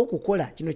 okukola 0.01 0.45
kino 0.45 0.71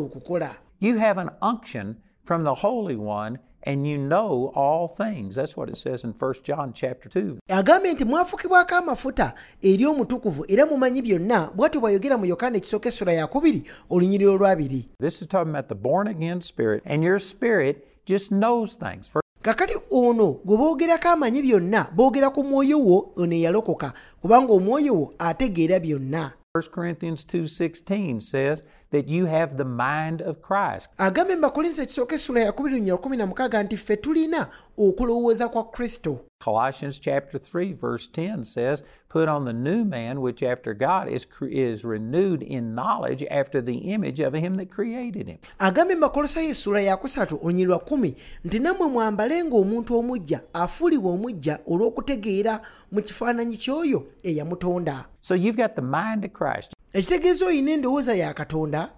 okukola 0.00 0.56
You 0.80 0.98
have 0.98 1.20
an 1.20 1.30
unction 1.42 1.96
from 2.24 2.42
the 2.44 2.54
Holy 2.54 2.96
One, 2.96 3.38
and 3.64 3.86
you 3.86 3.96
know 3.98 4.52
all 4.54 4.88
things. 4.88 5.34
That's 5.36 5.56
what 5.56 5.68
it 5.68 5.76
says 5.76 6.04
in 6.04 6.12
1 6.18 6.34
John 6.44 6.72
chapter 6.72 7.08
2. 7.08 7.36
agambye 7.48 7.92
nti 7.92 8.04
mwafukibwako 8.04 8.74
amafuta 8.76 9.34
eri 9.62 9.86
omutukuvu 9.86 10.44
era 10.48 10.66
mumanyi 10.66 11.02
byonna 11.02 11.50
bw'atyo 11.56 11.80
bw'ayogera 11.80 12.18
mu 12.18 12.26
yokaana 12.26 12.56
ekisooka 12.56 12.88
essula 12.88 13.12
yakubiri 13.12 13.62
olunyiriri 13.90 14.26
olwabiri 14.30 14.88
This 15.00 15.22
is 15.22 15.28
talking 15.28 15.50
about 15.54 15.68
the 15.68 15.74
born 15.74 16.08
again 16.08 16.40
spirit, 16.42 16.82
and 16.86 17.04
your 17.04 17.18
spirit 17.20 17.86
just 18.06 18.30
knows 18.30 18.74
things. 18.78 19.10
Kakati 19.42 19.74
ono 19.90 20.32
gwe 20.44 20.56
boogerako 20.56 21.08
amanyi 21.08 21.42
byonna 21.42 21.88
boogera 21.96 22.30
ku 22.30 22.44
mwoyo 22.44 22.80
wo 22.80 23.12
ono 23.16 23.34
eyalokoka 23.34 23.92
kubanga 24.22 24.52
omwoyo 24.52 24.94
wo 24.94 25.14
ategeera 25.18 25.80
byonna 25.80 26.32
1 26.56 26.70
Corinthians 26.70 27.24
2:16 27.26 28.20
says 28.20 28.62
that 28.92 29.08
you 29.08 29.26
have 29.26 29.56
the 29.56 29.64
mind 29.64 30.22
of 30.22 30.36
Christ. 30.40 30.90
agambye 30.98 31.36
mu 31.36 31.42
bakolinso 31.42 31.82
ekisooka 31.82 32.14
essula 32.14 32.52
lunyira 32.60 32.96
16 32.96 33.62
nti 33.64 33.76
ffe 33.76 33.96
tulina 33.96 34.48
okulowooza 34.78 35.48
kwa 35.48 35.64
kristo 35.64 36.18
Colossians 36.44 37.00
chapter 37.00 37.38
3 37.38 37.72
verse 37.74 38.08
10 38.12 38.44
says, 38.44 38.82
"Put 39.08 39.28
on 39.28 39.44
the 39.44 39.52
new 39.52 39.84
man 39.84 40.18
which 40.18 40.42
after 40.42 40.74
God 40.74 41.08
is 41.08 41.26
is 41.48 41.84
renewed 41.84 42.42
in 42.42 42.74
knowledge 42.74 43.24
after 43.30 43.64
the 43.64 43.76
image 43.94 44.20
of 44.26 44.34
him 44.34 44.56
that 44.56 44.68
created 44.68 45.28
him." 45.28 45.38
agambye 45.58 45.94
mu 45.94 46.00
bakolosayo 46.00 46.48
essula 46.50 46.80
yakusatu 46.80 47.38
olunyiri 47.42 47.68
lwa 47.68 47.78
kumi 47.78 48.16
nti 48.44 48.58
nammwe 48.58 48.88
mwambalenga 48.88 49.56
omuntu 49.56 49.98
omujja 49.98 50.40
afuulibwa 50.52 51.12
omujja 51.12 51.58
olw'okutegeera 51.66 52.60
mu 52.92 53.00
kifaananyi 53.00 53.56
ky'oyo 53.56 54.06
eyamutonda 54.22 55.04
So 55.20 55.34
you've 55.34 55.62
got 55.62 55.76
the 55.76 55.82
mind 55.82 56.24
of 56.24 56.32
Christ. 56.32 56.72
Ekitegeeza 56.94 57.46
olina 57.46 57.70
endowooza 57.70 58.14
ya 58.14 58.34
katonda. 58.34 58.90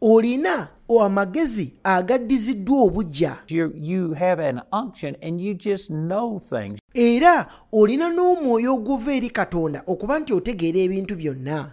Olina 0.00 0.68
amagezi 1.04 1.74
agaddiziddwa 1.84 2.82
things. 6.38 6.80
era 6.94 7.46
olina 7.72 8.08
n'omwoyo 8.08 8.74
oguva 8.74 9.12
eri 9.12 9.30
katonda 9.30 9.82
okuba 9.86 10.18
nti 10.18 10.32
otegeera 10.32 10.78
ebintu 10.78 11.16
byonna. 11.16 11.72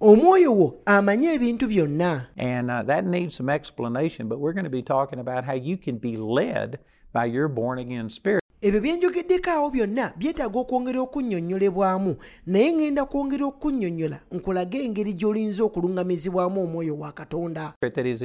Omwoyo 0.00 0.52
wo 0.52 0.74
amanye 0.86 1.34
ebintu 1.34 1.68
byonna. 1.68 2.26
And 2.36 2.70
uh, 2.70 2.82
that 2.86 3.04
needs 3.04 3.34
some 3.34 3.52
explanation, 3.52 4.28
but 4.28 4.38
we're 4.38 4.54
going 4.54 4.64
to 4.64 4.70
be 4.70 4.82
talking 4.82 5.18
about 5.18 5.44
how 5.44 5.54
you 5.54 5.76
can 5.76 5.98
be 5.98 6.16
led 6.16 6.78
by 7.12 7.26
your 7.26 7.48
born 7.48 7.78
again 7.78 8.08
spirit. 8.08 8.47
Ebyo 8.60 8.80
byenjogeddeko 8.80 9.50
awo 9.50 9.70
byonna 9.70 10.12
byetaaga 10.18 10.58
okwongera 10.58 10.98
okunnyonnyolebwamu 11.06 12.12
naye 12.46 12.70
ŋŋenda 12.74 13.02
kwongera 13.06 13.46
okunnyonnyola 13.46 14.18
nkulage 14.34 14.78
engeri 14.82 15.14
gy'olinza 15.14 15.62
okuluŋŋamizibwamu 15.62 16.58
omwoyo 16.66 16.98
wa 16.98 17.12
katonda. 17.14 17.74
Is 17.78 18.18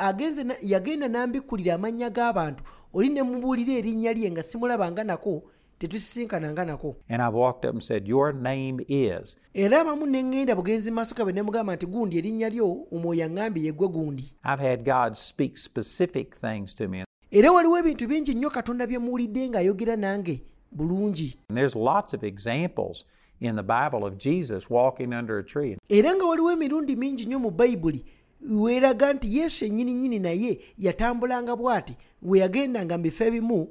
yagenda 0.63 1.09
n'ambikkulira 1.09 1.75
amannya 1.75 2.11
g'abantu 2.11 2.65
oli 2.95 3.09
ne 3.09 3.23
mubuulira 3.23 3.73
erinnya 3.73 4.13
lye 4.13 4.31
nga 4.31 4.43
simulabanga 4.43 5.05
nako 5.05 5.43
tetusisinkananga 5.89 6.65
nako 6.65 6.97
And 7.09 7.23
I've 7.23 7.35
walked 7.35 7.65
up 7.65 7.73
and 7.75 7.83
said, 7.83 8.09
Your 8.09 8.33
name 8.33 8.81
is. 8.89 9.37
era 9.55 9.81
abamu 9.81 10.07
ne 10.07 10.23
ŋŋenda 10.23 10.55
bugenzi 10.57 10.91
mu 10.91 10.95
maaso 10.97 11.15
gabe 11.15 11.33
ne 11.33 11.43
mugamba 11.43 11.77
nti 11.77 11.87
gundi 11.87 12.19
erinnya 12.19 12.49
lyo 12.51 12.87
omwoyo 12.93 13.25
aŋŋambye 13.27 13.65
yeggwe 13.73 13.89
gundi 13.89 14.25
I've 14.45 14.61
had 14.63 14.85
God 14.85 15.17
speak 15.17 15.59
specific 15.59 16.37
things 16.41 16.75
to 16.75 16.89
me. 16.89 17.05
era 17.31 17.53
waliwo 17.53 17.79
ebintu 17.79 18.09
bingi 18.09 18.35
nnyo 18.35 18.51
katonda 18.51 18.87
bye 18.87 18.99
muwulidde 18.99 19.49
ng'ayogera 19.51 19.97
nange 19.97 20.43
bulungi 20.73 21.37
And 21.49 21.59
there's 21.59 21.77
lots 21.77 22.15
of 22.15 22.25
examples 22.25 23.05
in 23.41 23.57
the 23.57 23.63
Bible 23.63 24.07
of 24.07 24.17
Jesus 24.19 24.71
walking 24.71 25.13
under 25.15 25.39
a 25.39 25.45
tree. 25.45 25.77
era 25.89 26.15
nga 26.15 26.25
waliwo 26.25 26.51
emirundi 26.53 26.97
mingi 26.97 27.25
nnyo 27.27 27.39
mu 27.39 27.51
bayibuli 27.51 28.05
weeraga 28.51 29.13
nti 29.13 29.39
yesu 29.39 29.65
ennyini 29.65 29.95
nnyini 29.95 30.19
naye 30.19 30.61
yatambulanga 30.79 31.57
bw'ati 31.57 31.97
we 32.23 32.39
yagendanga 32.39 32.97
mu 32.97 33.03
bifo 33.05 33.25
ebimu. 33.25 33.69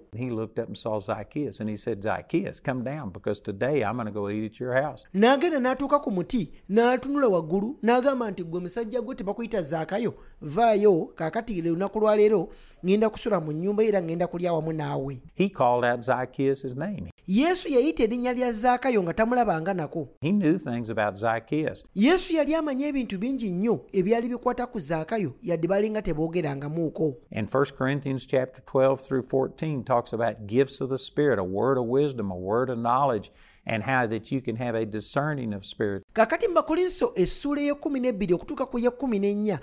N'agenda 5.13 5.59
n'atuuka 5.59 5.99
ku 5.99 6.11
muti 6.11 6.51
n'atunula 6.69 7.27
waggulu 7.27 7.77
n'agamba 7.83 8.31
nti 8.31 8.43
gwe 8.43 8.59
musajja 8.61 9.01
gwe 9.01 9.15
tebakuyita 9.15 9.61
zaakayo 9.61 10.13
vaayo 10.41 11.05
kaakati 11.15 11.61
lunaku 11.61 11.99
lwaleero 11.99 12.49
ŋŋenda 12.83 13.09
kusula 13.09 13.39
mu 13.39 13.51
nnyumba 13.51 13.83
era 13.83 13.99
ŋŋenda 14.01 14.27
kulya 14.27 14.53
wamu 14.53 14.73
naawe 14.73 15.21
He 17.25 17.43
called 17.43 17.49
out 17.49 17.57
Zacchaeus' 17.57 17.67
name. 17.67 17.67
yesu 17.67 17.69
yayita 17.69 18.03
erinnya 18.03 18.33
lya 18.33 18.51
zaakayo 18.51 19.03
nga 19.03 19.13
tamulabanga 19.13 19.73
nako 19.73 20.07
He 20.21 20.31
knew 20.31 20.57
things 20.57 20.89
about 20.89 21.15
Zacchaeus. 21.17 21.83
yesu 21.95 22.33
yali 22.33 22.55
amanyi 22.55 22.83
ebintu 22.83 23.17
bingi 23.17 23.51
nnyo 23.51 23.85
ebyali 23.93 24.29
bikwata 24.29 24.65
ku 24.71 24.79
zaakayo 24.79 25.33
yadde 25.41 25.67
balinga 25.67 26.01
teboogerangamuuko 26.01 27.13
And 27.31 27.47
1 27.49 27.65
Corinthians 27.77 28.25
chapter 28.25 28.61
12 28.65 29.01
through 29.01 29.23
14 29.23 29.83
talks 29.83 30.13
about 30.13 30.47
gifts 30.47 30.81
of 30.81 30.89
the 30.89 30.97
Spirit, 30.97 31.39
a 31.39 31.43
word 31.43 31.77
of 31.77 31.85
wisdom, 31.85 32.31
a 32.31 32.35
word 32.35 32.69
of 32.69 32.77
knowledge, 32.77 33.31
and 33.65 33.83
how 33.83 34.07
that 34.07 34.31
you 34.31 34.41
can 34.41 34.55
have 34.55 34.75
a 34.75 34.85
discerning 34.85 35.53
of 35.53 35.65
spirit. 35.65 36.03
kaakati 36.13 36.47
mu 36.47 36.53
bakolinso 36.53 37.11
essuula 37.15 37.61
ey'ekkumi 37.61 37.99
n'ebbiri 37.99 38.33
okutuuka 38.33 38.65
ku 38.65 39.07
n'ennya 39.07 39.59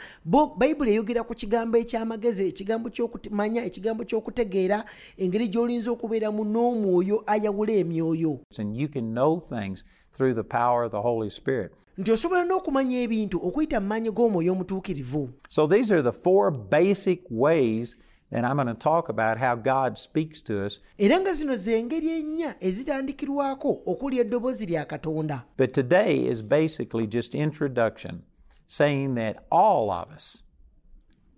bayibuli 0.56 0.92
eyogera 0.92 1.22
ku 1.22 1.34
kigambo 1.34 1.78
eky'amagezi 1.78 2.48
ekigambo 2.48 2.90
ky'okumanya 2.90 3.64
ekigambo 3.64 4.04
ky'okutegeera 4.04 4.84
engeri 5.16 5.48
gy'olinza 5.48 5.90
okubeeramu 5.90 6.44
n'omwoyo 6.44 7.22
ayawula 7.26 7.72
emyoyo 7.72 8.40
And 8.58 8.76
you 8.76 8.88
can 8.88 9.12
know 9.14 9.38
things 9.40 9.84
through 10.12 10.34
the 10.34 10.44
power 10.44 10.84
of 10.84 10.90
the 10.90 11.02
Holy 11.02 11.30
Spirit. 11.30 11.72
nti 11.98 12.12
osobola 12.12 12.44
n'okumanya 12.44 13.02
ebintu 13.02 13.36
okuyita 13.36 13.80
mu 13.80 13.86
maanyi 13.86 14.10
g'omwoyo 14.10 14.52
omutuukirivu 14.52 15.28
So 15.48 15.66
these 15.66 15.92
are 15.92 16.02
the 16.02 16.12
four 16.12 16.50
basic 16.50 17.20
ways 17.30 17.96
that 18.30 18.44
I'm 18.44 18.56
going 18.56 18.68
to 18.68 18.74
talk 18.74 19.08
about 19.08 19.38
how 19.38 19.54
God 19.56 19.98
speaks 19.98 20.42
to 20.42 20.64
us. 20.66 20.80
era 20.98 21.20
nga 21.20 21.32
zino 21.32 21.56
ze 21.56 21.78
ennya 21.78 22.54
ezitandikirwako 22.60 23.82
okuwulira 23.86 24.24
eddoboozi 24.24 24.66
lya 24.66 24.84
katonda 24.84 25.42
But 25.56 25.72
today 25.72 26.26
is 26.26 26.42
basically 26.42 27.06
just 27.06 27.34
introduction, 27.34 28.22
saying 28.66 29.14
that 29.14 29.36
all 29.50 29.90
of 29.90 30.10
us 30.14 30.42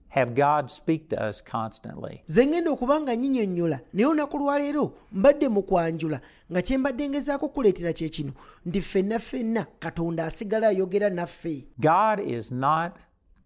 have 0.09 0.35
God 0.35 0.71
speak 0.71 1.09
to 1.09 1.29
us 1.29 1.41
constantly. 1.41 2.23
ze 2.27 2.47
ngenda 2.47 2.71
okuba 2.71 3.01
nga 3.01 3.17
nyinyonnyola 3.17 3.81
naye 3.93 4.07
olunaku 4.07 4.39
lwaleero 4.39 4.95
mbadde 5.13 5.49
mu 5.49 5.63
kwanjula 5.63 6.21
nga 6.53 6.63
kye 6.63 6.79
mbadde 6.79 7.09
ngezaako 7.09 7.49
kuleetera 7.49 7.93
kye 7.93 8.09
kino 8.09 8.33
nti 8.67 8.81
ffenna 8.81 9.19
ffenna 9.19 9.67
katonda 9.79 10.25
asigala 10.25 10.69
ayogera 10.69 11.11
naffe 11.11 11.67
God 11.79 12.21
is 12.21 12.53
not 12.53 12.93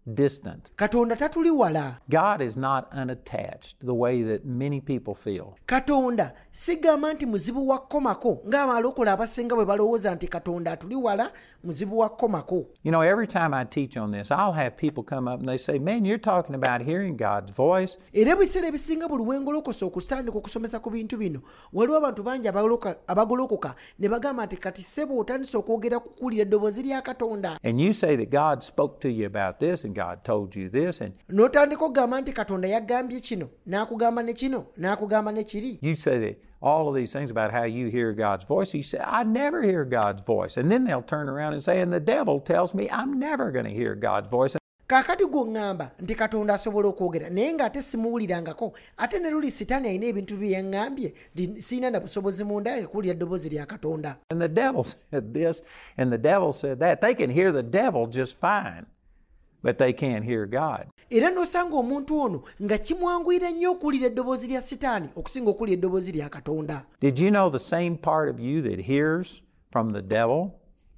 distant. 0.07 0.71
katonda 0.75 1.15
tatuli 1.15 1.49
wala 1.49 1.97
God 2.09 2.41
is 2.41 2.57
not 2.57 2.87
unattached 2.93 3.79
the 3.85 3.93
way 3.93 4.23
that 4.23 4.45
many 4.45 4.81
people 4.81 5.13
feel. 5.13 5.55
katonda 5.65 6.33
sigamba 6.51 7.13
nti 7.13 7.25
muzibu 7.25 7.67
wa 7.67 7.79
kkomako 7.79 8.41
ng'abalokole 8.47 9.11
abasinga 9.11 9.55
bwe 9.55 9.65
balowooza 9.65 10.15
nti 10.15 10.27
katonda 10.27 10.71
atuli 10.71 10.95
wala 10.95 11.31
muzibu 11.63 11.97
wa 11.99 12.09
kkomako 12.09 12.65
You 12.83 12.91
know, 12.91 13.01
every 13.01 13.27
time 13.27 13.53
I 13.53 13.65
teach 13.65 13.97
on 13.97 14.11
this, 14.11 14.31
I'll 14.31 14.53
have 14.53 14.77
people 14.77 15.03
come 15.03 15.27
up 15.27 15.39
and 15.39 15.49
they 15.49 15.57
say, 15.57 15.79
Man, 15.79 16.05
you're 16.05 16.17
talking 16.21 16.55
about 16.55 16.81
hearing 16.81 17.17
God's 17.17 17.51
voice. 17.51 17.97
era 18.13 18.31
ebiseera 18.31 18.67
ebisinga 18.67 19.07
buli 19.07 19.23
wengolokosa 19.23 19.85
okutandika 19.85 20.37
okusomesa 20.37 20.79
ku 20.79 20.89
bintu 20.89 21.17
bino 21.17 21.41
waliwo 21.73 21.97
abantu 21.97 22.23
bangi 22.23 22.47
abagoloka- 22.47 22.95
abagolokoka 23.07 23.75
ne 23.99 24.09
bagamba 24.09 24.45
nti 24.45 24.57
kati 24.57 24.81
ssebo 24.81 25.17
otandise 25.19 25.57
okwogera 25.57 25.99
ku 25.99 26.09
kuwulira 26.09 26.41
eddoboozi 26.41 26.83
lya 26.83 27.01
katonda 27.01 27.57
And 27.63 27.81
you 27.81 27.93
say 27.93 28.15
that 28.15 28.29
God 28.29 28.63
spoke 28.63 28.99
to 29.01 29.09
you 29.09 29.25
about 29.25 29.59
this 29.59 29.83
and 29.85 29.95
God 29.97 30.23
told 30.23 30.55
you 30.55 30.69
this, 30.69 31.01
and 31.01 31.13
n'otandika 31.29 31.83
okugamba 31.85 32.21
nti 32.21 32.31
katonda 32.33 32.67
yagambye 32.67 33.19
kino 33.19 33.49
n'akugamba 33.67 34.21
ne 34.23 34.33
kino 34.33 34.65
n'akugamba 34.77 35.33
ne 35.33 35.43
kiri 35.43 35.79
you 35.81 35.95
say 35.95 36.17
that 36.19 36.35
all 36.61 36.87
of 36.89 36.95
these 36.95 37.11
things 37.13 37.31
about 37.31 37.51
how 37.51 37.63
you 37.63 37.87
hear 37.87 38.13
God's 38.13 38.45
voice. 38.45 38.71
He 38.71 38.81
said, 38.81 39.01
I 39.01 39.23
never 39.23 39.61
hear 39.61 39.85
God's 39.85 40.23
voice. 40.23 40.57
And 40.57 40.71
then 40.71 40.85
they'll 40.85 41.03
turn 41.03 41.29
around 41.29 41.53
and 41.53 41.63
say, 41.63 41.79
And 41.81 41.93
the 41.93 41.99
devil 41.99 42.39
tells 42.39 42.73
me 42.73 42.89
I'm 42.91 43.19
never 43.19 43.51
going 43.51 43.65
to 43.65 43.71
hear 43.81 43.93
God's 43.95 44.29
voice. 44.29 44.55
kaakati 44.87 45.25
gw'oŋŋamba 45.25 45.85
nti 45.99 46.15
katonda 46.15 46.53
asobola 46.53 46.87
okwogera 46.87 47.29
naye 47.29 47.53
ng'ate 47.53 47.81
simuwulirangako 47.81 48.73
ate 48.97 49.19
ne 49.19 49.29
luli 49.29 49.51
sitaani 49.51 49.89
alina 49.89 50.05
ebintu 50.05 50.37
bye 50.39 50.51
yaŋŋambye 50.55 51.09
nti 51.35 51.61
siina 51.61 51.89
na 51.91 51.99
busobozi 51.99 52.43
mundaye 52.43 52.87
kuwulira 52.87 53.13
eddoboozi 53.13 53.49
lya 53.49 53.65
katonda 53.65 54.15
And 54.31 54.41
the 54.41 54.47
devil 54.47 54.83
said 55.11 55.33
this, 55.33 55.61
and 55.97 56.07
the 56.11 56.17
devil 56.17 56.53
said 56.53 56.79
that. 56.79 57.01
They 57.01 57.13
can 57.15 57.29
hear 57.29 57.51
the 57.51 57.63
devil 57.63 58.07
just 58.07 58.39
fine, 58.39 58.85
but 59.63 59.77
they 59.77 59.93
can't 59.93 60.25
hear 60.25 60.45
God. 60.45 60.87
era 61.09 61.29
n'osanga 61.29 61.75
omuntu 61.75 62.19
ono 62.21 62.43
nga 62.63 62.77
kimwanguyira 62.77 63.51
nnyo 63.51 63.71
okuwulira 63.71 64.05
eddoboozi 64.07 64.47
lya 64.47 64.61
sitaani 64.61 65.09
okusinga 65.15 65.49
okuwulira 65.49 65.77
eddoboozi 65.77 66.11
lya 66.11 66.29
katonda 66.29 66.85
Did 67.01 67.19
you 67.19 67.29
know 67.29 67.49
the 67.49 67.59
same 67.59 67.95
part 67.97 68.29
of 68.29 68.39
you 68.39 68.61
that 68.61 68.79
hears 68.81 69.41
from 69.71 69.91
the 69.93 70.01
devil 70.01 70.51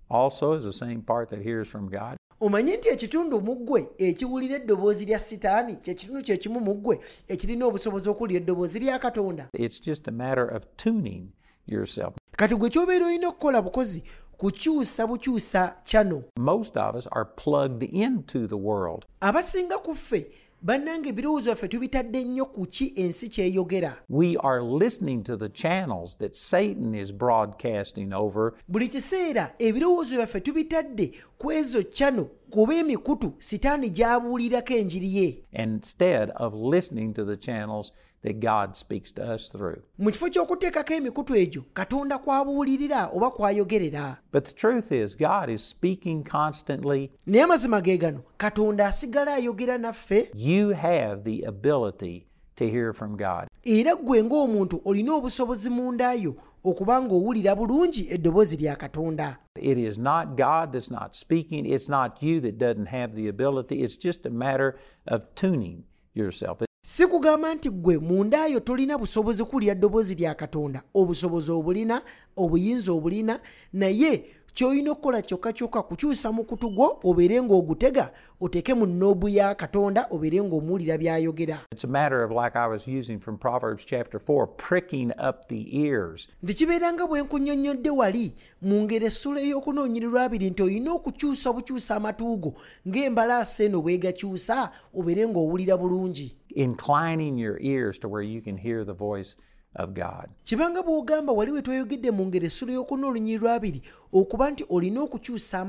also 0.09 0.53
is 0.53 0.63
the 0.63 0.73
same 0.85 1.01
part 1.01 1.29
that 1.29 1.41
hears 1.41 1.67
from 1.67 1.89
God? 1.89 2.15
omanyi 2.41 2.77
nti 2.77 2.89
ekitundu 2.89 3.41
mu 3.41 3.55
ggwe 3.55 3.89
ekiwulira 3.97 4.55
eddoboozi 4.55 5.05
lya 5.05 5.19
sitaani 5.19 5.75
kye 5.75 5.93
kitundu 5.93 6.21
kye 6.23 6.37
kimu 6.37 6.59
mu 6.59 6.73
ggwe 6.75 6.99
ekirina 7.27 7.65
obusobozi 7.65 8.09
okuwulira 8.09 8.39
eddoboozi 8.41 8.79
lya 8.79 8.99
katonda 8.99 9.47
It's 9.53 9.79
just 9.81 10.07
a 10.07 10.11
matter 10.11 10.47
of 10.55 10.63
tuning 10.77 11.27
yourself. 11.67 12.13
kati 12.31 12.55
gwe 12.55 12.69
kyobeera 12.69 13.05
olina 13.05 13.27
okukola 13.27 13.61
bukozi 13.61 14.03
kukyusa 14.39 15.07
bukyusa 15.07 15.75
kyano. 15.83 16.23
Most 16.39 16.77
of 16.77 16.95
us 16.95 17.07
are 17.11 17.25
plugged 17.25 17.83
into 17.83 18.47
the 18.47 18.57
world. 18.57 19.05
abasinga 19.21 19.77
ku 19.77 19.95
ffe 19.95 20.31
ebirowoozo 20.63 21.51
byaffe 21.51 21.67
tubitadde 21.67 22.23
nnyo 22.25 22.45
ku 22.45 22.65
ki 22.65 22.93
ensi 22.95 23.29
kyeyogera. 23.29 23.97
We 24.09 24.37
are 24.37 24.61
listening 24.61 25.23
to 25.23 25.37
the 25.37 25.49
channels 25.49 26.17
that 26.17 26.35
Satan 26.35 26.95
is 26.95 27.11
broadcasting 27.11 28.13
over, 28.13 28.53
buli 28.67 28.87
kiseera 28.87 29.53
ebirowoozo 29.59 30.15
byaffe 30.17 30.39
tubitadde 30.41 31.11
ku 31.37 31.51
ezo 31.51 31.83
kyano 31.83 32.29
kuba 32.49 32.75
emikutu 32.75 33.33
sitaani 33.37 33.89
gy'abuulirako 33.89 34.73
enjiri 34.73 35.15
ye. 35.15 35.43
Instead 35.51 36.31
of 36.35 36.53
listening 36.53 37.13
to 37.13 37.25
the 37.25 37.37
channels 37.37 37.91
that 38.23 38.39
God 38.39 38.75
speaks 38.75 39.11
to 39.13 39.23
us 39.35 39.49
through. 39.49 39.81
mu 39.97 40.11
kifo 40.11 40.29
ky'okuteekako 40.29 40.93
emikutu 40.93 41.35
egyo 41.35 41.63
katonda 41.73 42.17
kwabuulirira 42.17 43.07
oba 43.13 43.31
kwayogerera 43.31 44.17
But 44.31 44.43
the 44.45 44.53
truth 44.53 44.91
is, 44.91 45.15
God 45.17 45.49
is 45.49 45.69
speaking 45.69 46.23
constantly. 46.23 47.11
naye 47.25 47.43
amazima 47.43 47.81
ge 47.81 47.97
gano 47.97 48.19
katonda 48.37 48.87
asigala 48.87 49.33
ayogera 49.33 49.77
naffe 49.77 50.31
You 50.35 50.69
have 50.69 51.23
the 51.23 51.43
ability 51.47 52.27
to 52.55 52.65
hear 52.69 52.93
from 52.93 53.15
God. 53.17 53.47
era 53.63 53.95
ggwe 53.95 54.23
ng'omuntu 54.23 54.81
olina 54.85 55.13
obusobozi 55.13 55.69
mundayo 55.69 56.35
okuba 56.63 57.01
ng'owulira 57.01 57.55
bulungi 57.55 58.07
eddoboozi 58.11 58.57
lya 58.57 58.75
katonda 58.75 59.37
It 59.55 59.77
is 59.77 59.97
not 59.97 60.27
God 60.37 60.71
that's 60.71 60.91
not 60.91 61.15
speaking, 61.15 61.65
it's 61.65 61.89
not 61.89 62.21
you 62.23 62.39
that 62.41 62.57
doesn't 62.57 62.87
have 62.87 63.13
the 63.15 63.27
ability. 63.29 63.81
It's 63.83 63.97
just 63.97 64.25
a 64.25 64.29
matter 64.29 64.77
of 65.07 65.23
tuning 65.35 65.83
yourself. 66.13 66.68
Si 66.89 67.07
kugamba 67.07 67.53
nti 67.55 67.69
ggwe 67.69 67.97
mundayo 67.97 68.59
tolina 68.59 68.97
busobozi 68.97 69.43
kuwulira 69.43 69.75
ddoboozi 69.75 70.15
lya 70.15 70.33
katonda. 70.35 70.81
Obusobozi 70.93 71.51
obulina 71.51 72.01
obuyinza 72.37 72.91
obulina 72.91 73.39
naye 73.73 74.25
ky'olina 74.55 74.91
okukola 74.91 75.21
kyokka 75.21 75.53
kyokka 75.53 75.81
kukyusa 75.83 76.31
mukutu 76.31 76.69
gwo 76.69 76.99
obeere 77.03 77.41
ng'ogutega 77.41 78.11
oteeke 78.41 78.73
mu 78.73 78.85
nnoobu 78.85 79.29
ya 79.29 79.55
katonda 79.55 80.07
obeere 80.11 80.41
ng'omuwulira 80.43 80.97
by'ayogera 80.97 81.59
It's 81.71 81.83
a 81.83 81.87
matter 81.87 82.23
of, 82.23 82.31
like 82.31 82.55
I 82.55 82.67
was 82.67 82.87
using 82.87 83.19
from 83.19 83.37
Proverbs 83.37 83.85
chapter 83.85 84.19
4, 84.19 84.47
pricking 84.47 85.11
up 85.17 85.47
the 85.47 85.77
ears. 85.79 86.27
nti 86.43 86.53
kibeera 86.53 86.93
nga 86.93 87.07
bwe 87.07 87.21
nkunnyonnyodde 87.23 87.89
wali 87.89 88.33
mu 88.61 88.81
ngero 88.81 89.05
essula 89.07 89.39
ey'okunoonyerirwa 89.41 90.23
abiri 90.23 90.49
nti 90.49 90.63
olina 90.63 90.91
okukyusa 90.91 91.53
bukyusa 91.53 91.95
amatu 91.95 92.37
go 92.37 92.53
ng'embalaasi 92.87 93.63
eno 93.65 93.81
bwegakyusa 93.81 94.69
obeere 94.95 95.27
ng'owulira 95.27 95.77
bulungi 95.77 96.35
inclining 96.55 97.37
your 97.37 97.57
ears 97.61 97.99
to 97.99 98.07
where 98.09 98.23
you 98.23 98.41
can 98.41 98.57
hear 98.57 98.83
the 98.85 98.93
voice 98.93 99.35
of 99.75 99.93
God. 99.93 100.29
kibanga 100.43 100.81
bw'ogamba 100.83 101.33
wali 101.33 101.51
we 101.51 101.61
tweyogedde 101.61 102.11
mu 102.11 102.25
ngero 102.25 102.45
essula 102.45 102.73
y'okuna 102.73 103.07
olunyiriro 103.07 103.49
abiri 103.51 103.81
okuba 104.13 104.51
nti 104.51 104.65
olina 104.69 105.01
okukyusa 105.01 105.65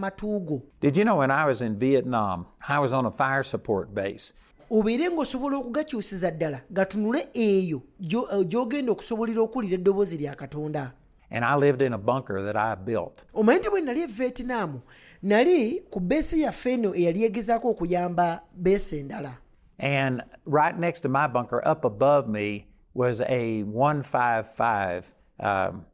Did 0.81 0.97
you 0.97 1.05
know 1.05 1.17
when 1.19 1.31
I 1.31 1.45
was 1.47 1.61
in 1.61 1.79
Vietnam, 1.79 2.47
I 2.69 2.79
was 2.79 2.93
on 2.93 3.07
a 3.07 3.11
fire 3.11 3.43
support 3.43 3.95
base? 3.95 4.33
obeere 4.71 5.11
ng'osobola 5.11 5.57
okugakyusiza 5.57 6.31
ddala 6.31 6.61
gatunule 6.71 7.29
eyo 7.35 7.83
eh, 8.01 8.47
gy'ogenda 8.47 8.93
okusobolera 8.93 9.41
okuwulira 9.43 9.75
eddoboozi 9.75 10.17
lya 10.17 10.35
katonda 10.35 10.93
And 11.33 11.45
I 11.45 11.55
lived 11.55 11.81
in 11.83 11.93
a 11.93 11.99
bunker 11.99 12.43
that 12.43 12.57
I 12.57 12.75
built. 12.75 13.25
omanyi 13.35 13.59
nti 13.59 13.71
bwe 13.71 13.81
nali 13.81 14.03
e 14.03 14.07
vietnam 14.07 14.81
nali 15.23 15.81
ku 15.91 16.01
beesi 16.01 16.43
yaffe 16.43 16.73
eno 16.73 16.95
eyali 16.95 17.25
egezaako 17.25 17.71
okuyamba 17.71 18.43
beesi 18.55 18.99
endala 18.99 19.33
And 19.79 20.23
right 20.47 20.79
next 20.79 21.01
to 21.01 21.09
my 21.09 21.27
bunker, 21.27 21.63
up 21.67 21.85
above 21.87 22.29
me, 22.29 22.67
was 22.95 23.21
a 23.23 23.63
155 23.63 25.15
um, 25.41 25.87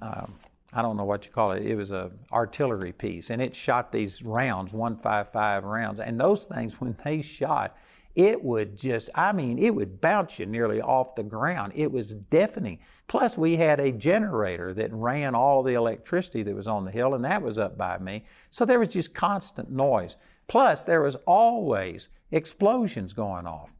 um, 0.00 0.34
I 0.72 0.82
don't 0.82 0.96
know 0.96 1.04
what 1.04 1.26
you 1.26 1.32
call 1.32 1.52
it. 1.52 1.66
It 1.66 1.74
was 1.74 1.90
a 1.90 2.12
artillery 2.32 2.92
piece, 2.92 3.30
and 3.30 3.42
it 3.42 3.54
shot 3.54 3.90
these 3.90 4.22
rounds, 4.22 4.72
155 4.72 5.64
rounds, 5.64 6.00
and 6.00 6.20
those 6.20 6.44
things 6.44 6.80
when 6.80 6.96
they 7.04 7.22
shot, 7.22 7.76
it 8.14 8.42
would 8.42 8.76
just, 8.76 9.10
I 9.14 9.32
mean, 9.32 9.58
it 9.58 9.74
would 9.74 10.00
bounce 10.00 10.38
you 10.38 10.46
nearly 10.46 10.80
off 10.80 11.14
the 11.14 11.22
ground. 11.22 11.72
It 11.74 11.90
was 11.90 12.14
deafening. 12.14 12.80
Plus, 13.08 13.36
we 13.36 13.56
had 13.56 13.80
a 13.80 13.92
generator 13.92 14.72
that 14.74 14.92
ran 14.92 15.34
all 15.34 15.62
the 15.62 15.74
electricity 15.74 16.42
that 16.44 16.54
was 16.54 16.68
on 16.68 16.84
the 16.84 16.90
hill, 16.90 17.14
and 17.14 17.24
that 17.24 17.42
was 17.42 17.58
up 17.58 17.76
by 17.76 17.98
me. 17.98 18.24
So 18.50 18.64
there 18.64 18.78
was 18.78 18.88
just 18.88 19.14
constant 19.14 19.70
noise. 19.70 20.16
Plus, 20.46 20.84
there 20.84 21.02
was 21.02 21.16
always 21.26 22.08
explosions 22.30 23.12
going 23.12 23.46
off. 23.46 23.74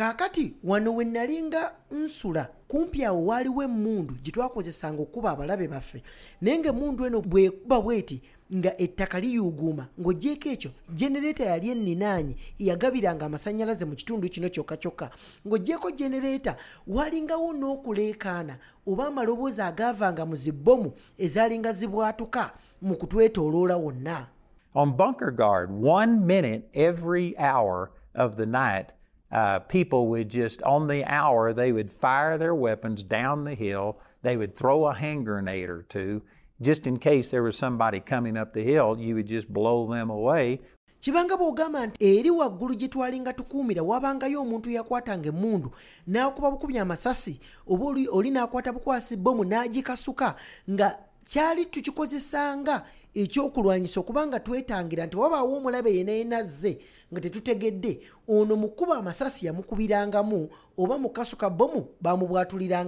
Kaakati 0.00 0.54
wano 0.64 0.94
we 0.94 1.04
nali 1.04 1.42
nga 1.42 1.72
nsula 1.90 2.48
kumpi 2.68 3.04
awo 3.04 3.26
waaliwo 3.26 3.62
emmundu 3.62 4.14
gye 4.22 4.32
twakozesanga 4.32 5.02
okuba 5.02 5.30
abalabe 5.30 5.68
baffe. 5.68 6.02
Naye 6.40 6.58
ng'emmundu 6.58 7.06
eno 7.06 7.20
bwekuba 7.20 7.80
bweti 7.80 8.22
nga 8.56 8.80
ettaka 8.80 9.20
liyuuguuma 9.20 9.88
ng'oggyeko 10.00 10.48
ekyo 10.48 10.70
genereeta 10.96 11.44
yali 11.44 11.70
enninaanye 11.70 12.34
eyagabiranga 12.60 13.26
amasannyalaze 13.26 13.84
mu 13.84 13.94
kitundu 13.94 14.28
kino 14.32 14.48
kyokka 14.48 14.76
kyokka 14.76 15.10
ng'oggyeko 15.46 15.90
genereeta 15.92 16.56
walingawo 16.88 17.52
n'okuleekaana 17.52 18.56
oba 18.88 19.06
amaloboozi 19.12 19.60
agaavanga 19.60 20.24
mu 20.24 20.34
zibbomu 20.34 20.92
ezaalinga 21.20 21.72
zibwatuka 21.72 22.56
mu 22.80 22.96
kutwetooloola 22.96 23.76
wonna. 23.76 24.28
On 24.74 24.96
bunker 24.96 25.30
guard, 25.30 25.68
one 25.70 26.24
minute 26.24 26.70
every 26.72 27.36
hour 27.36 27.90
of 28.14 28.36
the 28.36 28.46
night, 28.46 28.94
uh, 29.32 29.60
people 29.60 30.08
would 30.08 30.28
just, 30.28 30.62
on 30.62 30.86
the 30.86 31.04
hour, 31.04 31.52
they 31.52 31.72
would 31.72 31.90
fire 31.90 32.36
their 32.38 32.54
weapons 32.54 33.02
down 33.04 33.44
the 33.44 33.54
hill. 33.54 33.98
They 34.22 34.36
would 34.36 34.56
throw 34.56 34.86
a 34.86 34.94
hand 34.94 35.26
grenade 35.26 35.70
or 35.70 35.82
two. 35.82 36.22
Just 36.60 36.86
in 36.86 36.98
case 36.98 37.30
there 37.30 37.42
was 37.42 37.56
somebody 37.56 38.00
coming 38.00 38.36
up 38.36 38.52
the 38.52 38.62
hill, 38.62 38.96
you 38.98 39.14
would 39.14 39.26
just 39.26 39.52
blow 39.52 39.86
them 39.86 40.10
away. 40.10 40.60
kibanga 41.00 41.36
bw'ogamba 41.36 41.86
nti 41.86 42.18
eri 42.18 42.30
waggulu 42.30 42.74
gye 42.74 42.88
twalinga 42.88 43.32
tukuumira 43.32 43.82
wabangayo 43.82 44.42
omuntu 44.42 44.70
yakwatanga 44.70 45.28
emmundu 45.28 45.72
n'akuba 46.06 46.50
bukubi 46.50 46.78
amasasi 46.78 47.40
oba 47.66 47.84
oli, 48.12 48.30
n'akwata 48.30 48.72
bukwasi 48.72 49.16
bbomu 49.16 49.44
n'agikasuka 49.44 50.36
nga 50.70 50.98
kyali 51.24 51.66
tukikozesanga 51.66 52.84
ekyokulwanyisa 53.14 54.00
okuba 54.00 54.26
nga 54.26 54.40
twetangira 54.40 55.06
nti 55.06 55.16
wabaawo 55.16 55.56
omulabe 55.56 55.90
yena 55.96 56.12
yenazze 56.12 56.78
nga 57.12 57.20
tetutegedde 57.20 58.00
ono 58.28 58.56
mukuba 58.56 58.96
amasasi 58.96 59.46
yamukubirangamu 59.46 60.48
oba 60.78 60.98
mukasuka 60.98 61.50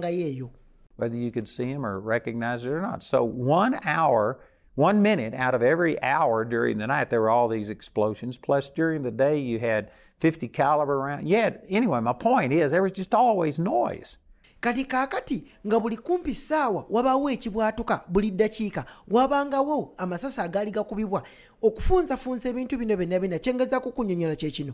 eyo 0.09 0.49
whether 0.95 1.15
you 1.15 1.31
could 1.31 1.47
see 1.47 1.65
him 1.65 1.85
or 1.85 1.99
recognize 1.99 2.65
it 2.65 2.71
or 2.71 2.81
not. 2.81 3.03
So, 3.03 3.23
one 3.23 3.79
hour, 3.83 4.39
one 4.75 5.01
minute 5.01 5.33
out 5.33 5.55
of 5.55 5.61
every 5.61 6.01
hour 6.01 6.45
during 6.45 6.77
the 6.77 6.87
night, 6.87 7.09
there 7.09 7.21
were 7.21 7.29
all 7.29 7.47
these 7.47 7.69
explosions. 7.69 8.37
Plus, 8.37 8.69
during 8.69 9.03
the 9.03 9.11
day, 9.11 9.37
you 9.37 9.59
had 9.59 9.91
50 10.19 10.47
caliber 10.49 10.99
rounds. 10.99 11.25
Yeah, 11.25 11.57
anyway, 11.69 11.99
my 11.99 12.13
point 12.13 12.53
is 12.53 12.71
there 12.71 12.83
was 12.83 12.91
just 12.91 13.13
always 13.13 13.59
noise. 13.59 14.17
Kati 14.63 14.85
kaakati 14.85 15.43
nga 15.67 15.79
buli 15.79 15.97
kumpi 15.97 16.33
ssaawa 16.33 16.85
wabaawo 16.89 17.29
ekibwatuka 17.29 18.03
buli 18.07 18.31
ddakiika 18.31 18.85
wabangawo 19.11 19.93
amasasi 19.97 20.41
agaali 20.41 20.71
gakubibwa 20.71 21.23
okufunzafunza 21.61 22.49
ebintu 22.49 22.77
bino 22.77 22.95
byonna 22.95 23.19
byonna 23.19 23.39
kyengezaako 23.43 23.91
kunyonyola 23.91 24.35
kye 24.35 24.51
kino 24.51 24.73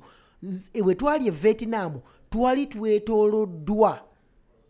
bwe 0.84 0.96
twali 0.96 1.28
e 1.28 1.62
twali 2.30 2.66
twetooloddwa 2.68 4.00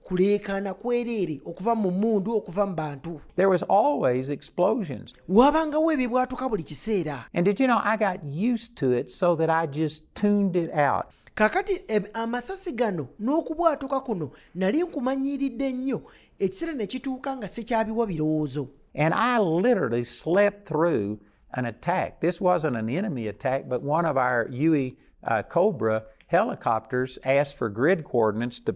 kuleekaana 0.04 0.74
kwereere 0.74 1.42
okuva 1.46 1.76
mu 1.76 1.92
mundu 1.92 2.36
okuva 2.36 2.66
mu 2.66 2.76
bantu 2.76 3.22
There 3.36 3.50
was 3.50 3.64
always 3.64 4.30
explosions. 4.30 5.14
wabangawo 5.28 5.92
ebibwatuka 5.92 6.50
buli 6.50 6.64
kiseera 6.64 7.26
And 7.34 7.46
did 7.46 7.60
you 7.60 7.68
know 7.68 7.82
I 7.84 7.98
got 7.98 8.24
used 8.24 8.76
to 8.78 8.98
it 8.98 9.12
so 9.12 9.36
that 9.36 9.50
I 9.50 9.68
just 9.68 10.04
tuned 10.16 10.56
it 10.56 10.72
out? 10.74 11.06
Kaakati 11.36 11.82
eb- 11.88 12.10
amasasi 12.14 12.72
gano 12.72 13.08
n'okubwatuka 13.20 14.00
kuno 14.02 14.32
nali 14.56 14.84
nkumanyiiridde 14.84 15.74
nnyo 15.74 16.02
ekiseera 16.40 16.74
ne 16.74 16.88
kituuka 16.88 17.38
nga 17.38 17.48
sikyabiwa 17.48 18.08
birowoozo 18.08 18.68
And 18.96 19.14
I 19.14 19.38
literally 19.40 20.04
slept 20.04 20.68
through 20.68 21.20
an 21.54 21.66
attack. 21.66 22.20
This 22.22 22.42
wasn't 22.42 22.76
an 22.76 22.90
enemy 22.90 23.28
attack, 23.28 23.70
but 23.70 23.84
one 23.84 24.06
of 24.06 24.18
our 24.18 24.48
Huey 24.50 24.98
uh, 25.24 25.44
Cobra 25.44 26.04
helicopters 26.28 27.20
asked 27.24 27.56
for 27.58 27.70
grid 27.70 28.04
coordinates 28.04 28.60
to 28.62 28.74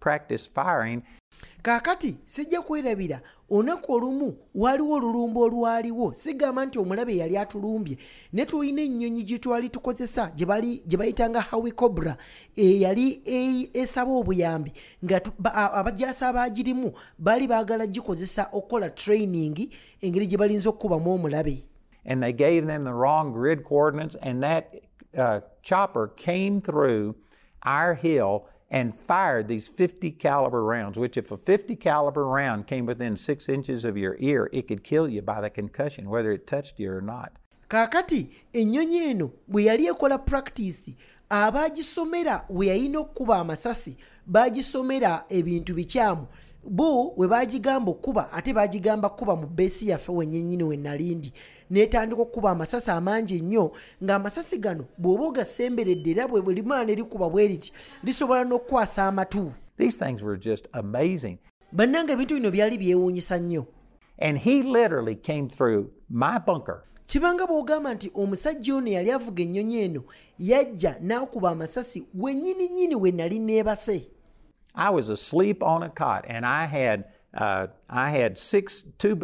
practice 0.00 0.46
firing. 0.46 1.02
Kaakati 1.64 2.16
sijja 2.26 2.60
kwerabira 2.62 3.20
olunaku 3.50 3.92
olumu 3.92 4.36
waaliwo 4.54 4.96
olulumba 4.96 5.40
olwaliwo 5.40 6.14
sigamba 6.14 6.66
nti 6.66 6.78
omulabe 6.78 7.16
yali 7.16 7.38
atulumbye. 7.38 7.98
Ne 8.32 8.46
tulina 8.46 8.82
ennyonyi 8.82 9.22
gye 9.22 9.38
twali 9.38 9.68
tukozesa 9.68 10.30
gye 10.36 10.46
bali- 10.46 10.82
bayitanga 10.98 11.40
hawi 11.40 11.72
cobra 11.72 12.16
eyali 12.56 13.22
e- 13.24 13.70
esaba 13.72 14.12
obuyambi 14.12 14.72
nga 15.04 15.20
tu- 15.20 15.32
ba- 15.38 15.54
a- 15.54 15.72
abajaasi 15.72 16.24
abaagirimu 16.24 16.92
baali 17.18 17.46
baagala 17.48 17.86
gikozesa 17.86 18.48
okukola 18.52 18.90
training 18.90 19.68
engeri 20.00 20.26
gye 20.26 20.36
balinza 20.38 20.68
okukubamu 20.70 21.12
omulabe. 21.14 21.64
And 22.04 22.22
they 22.22 22.32
gave 22.32 22.66
them 22.66 22.84
the 22.84 22.92
wrong 22.92 23.32
grid 23.32 23.64
coordinates, 23.64 24.16
and 24.20 24.42
that 24.42 24.74
uh, 25.16 25.40
chopper 25.62 26.08
came 26.16 26.60
through 26.60 27.14
our 27.64 27.94
hill 27.94 28.44
and 28.74 28.92
fired 28.92 29.46
these 29.46 29.68
50 29.68 30.10
caliber 30.10 30.64
rounds. 30.64 30.98
Which, 30.98 31.16
if 31.16 31.30
a 31.30 31.36
50 31.36 31.76
caliber 31.76 32.26
round 32.26 32.66
came 32.66 32.86
within 32.86 33.16
six 33.16 33.48
inches 33.48 33.84
of 33.84 33.96
your 33.96 34.16
ear, 34.18 34.50
it 34.52 34.66
could 34.66 34.82
kill 34.82 35.08
you 35.08 35.22
by 35.22 35.40
the 35.40 35.48
concussion, 35.48 36.10
whether 36.10 36.32
it 36.32 36.46
touched 36.46 36.80
you 36.80 36.90
or 36.90 37.00
not. 37.00 37.32
kaakati 37.68 38.28
ennyonyi 38.52 38.96
eno 38.96 39.30
bwe 39.48 39.64
yali 39.64 39.86
ekola 39.86 40.18
practice 40.18 40.96
abaagisomera 41.30 42.44
bwe 42.48 42.66
yalina 42.66 42.98
okukuba 42.98 43.38
amasasi 43.38 43.96
baagisomera 44.26 45.24
ebintu 45.28 45.74
bikyamu 45.74 46.26
bo 46.70 47.14
bwe 47.16 47.28
baagigamba 47.28 47.90
okkuba 47.90 48.32
ate 48.32 48.52
baagigamba 48.52 49.08
kkuba 49.08 49.36
mu 49.36 49.46
beesi 49.46 49.88
yaffe 49.88 50.12
wennyinnyini 50.12 50.64
we 50.64 50.76
nalindi 50.76 51.32
neetandika 51.70 52.22
okkuba 52.22 52.50
amasasi 52.50 52.90
amangi 52.90 53.38
ennyo 53.38 53.72
ng'amasasi 54.02 54.58
gano 54.58 54.84
bw'oba 54.98 55.24
ogasemberedde 55.24 56.10
era 56.10 56.28
bwe 56.28 56.54
limala 56.54 56.84
ne 56.84 56.94
likuba 56.94 57.30
bwe 57.30 57.48
riti 57.48 57.72
lisobola 58.02 58.44
n'okukwasa 58.44 59.06
amatu. 59.06 59.52
Bannanga 61.72 62.12
ebintu 62.12 62.34
bino 62.34 62.50
byali 62.50 62.78
byewuunyisa 62.78 63.38
nnyo. 63.38 63.66
And 64.18 64.38
he 64.38 64.62
literally 64.62 65.16
came 65.16 65.48
through 65.48 65.90
my 66.08 66.38
bunker. 66.38 66.84
kibanga 67.06 67.46
bw'ogamba 67.46 67.94
nti 67.94 68.10
omusajja 68.14 68.74
ono 68.74 68.90
yali 68.90 69.10
avuga 69.10 69.42
ennyonyi 69.42 69.76
eno 69.76 70.02
yajja 70.38 70.96
n'akuba 71.00 71.50
amasasi 71.50 72.06
wennyini 72.14 72.68
nnyini 72.68 72.94
we 72.94 73.10
nali 73.10 73.38
neebase 73.38 74.13
I 74.74 74.90
was 74.90 75.08
asleep 75.08 75.62
on 75.62 75.82
a 75.82 75.88
cot, 75.88 76.24
and 76.28 76.44
I 76.44 76.64
had 76.66 77.04
uh, 77.34 77.66
I 77.88 78.10
had 78.10 78.38
six 78.38 78.84
two 78.98 79.20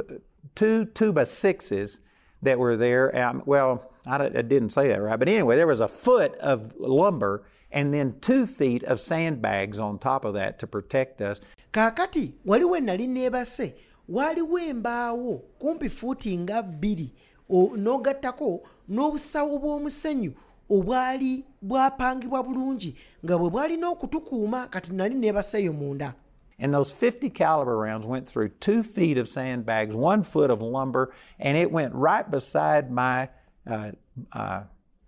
two 0.55 0.85
tuba 0.87 1.27
sixes 1.27 2.01
that 2.43 2.59
were 2.59 2.77
there. 2.77 3.15
Um, 3.17 3.43
well, 3.47 3.93
I, 4.07 4.17
I 4.25 4.43
didn't 4.43 4.71
say 4.71 4.89
that 4.89 5.01
right, 5.03 5.19
but 5.19 5.29
anyway, 5.29 5.57
there 5.57 5.67
was 5.67 5.81
a 5.81 5.89
foot 5.89 6.35
of 6.37 6.75
lumber 6.79 7.45
and 7.73 7.95
then 7.95 8.17
two 8.21 8.47
feet 8.47 8.83
of 8.85 8.99
sandbags 8.99 9.79
on 9.79 9.99
top 9.99 10.25
of 10.25 10.35
that 10.35 10.59
to 10.59 10.67
protect 10.67 11.21
us. 11.21 11.41
kaakati 11.73 12.35
waliwo 12.47 12.77
enali 12.77 13.07
neebase 13.07 13.75
waaliwo 14.09 14.59
embaawo 14.59 15.39
kumpi 15.59 15.89
fuuti 15.91 16.39
nga 16.39 16.63
bbiri 16.63 17.13
o- 17.51 17.77
n'ogattako 17.77 18.63
n'obusawo 18.89 19.59
bw'omusenyu 19.59 20.33
obwali 20.71 21.45
bwapangibwa 21.62 22.42
bulungi 22.42 22.94
nga 23.25 23.38
bwe 23.38 23.51
bwalina 23.51 23.88
okutukuuma 23.88 24.66
kati 24.68 24.92
nali 24.92 25.14
neebaseeyo 25.14 25.73
munda 25.73 26.14
And 26.62 26.75
those 26.75 26.92
50 26.92 27.31
caliber 27.31 27.75
rounds 27.79 28.07
went 28.07 28.27
through 28.29 28.51
two 28.61 28.83
feet 28.83 29.16
of 29.16 29.27
sandbags, 29.29 29.96
one 29.96 30.23
foot 30.23 30.51
of 30.51 30.61
lumber, 30.61 31.11
and 31.38 31.57
it 31.57 31.73
went 31.73 31.94
right 31.94 32.31
beside 32.31 32.90
my 32.90 33.31
uh, 33.66 33.92
uh, 34.31 34.64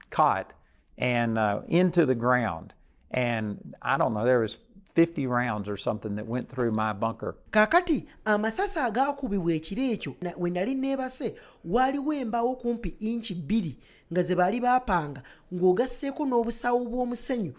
cot 0.08 0.54
and 0.96 1.36
uh, 1.36 1.60
into 1.68 2.06
the 2.06 2.14
ground. 2.14 2.72
And 3.10 3.74
I 3.82 3.98
don't 3.98 4.14
know, 4.14 4.24
there 4.24 4.40
was 4.40 4.56
50 4.94 5.26
rounds 5.26 5.68
or 5.68 5.76
something 5.76 6.14
that 6.16 6.26
went 6.26 6.48
through 6.48 6.72
my 6.72 6.94
bunker. 6.94 7.36
kaakati 7.50 8.06
amasasi 8.24 8.78
agaakubibwa 8.78 9.52
ekiro 9.52 9.82
ekyo 9.82 10.14
na- 10.22 10.34
we 10.38 10.50
nali 10.50 10.74
neebase 10.74 11.34
waaliwo 11.64 12.12
embaawo 12.14 12.56
kumpi 12.56 12.88
inchi 12.98 13.34
bbiri 13.34 13.78
nga 14.12 14.22
ze 14.22 14.34
baali 14.34 14.60
baapanga 14.60 15.22
ng'ogasseeko 15.52 16.26
n'obusawo 16.26 16.84
bw'omusenyu. 16.84 17.52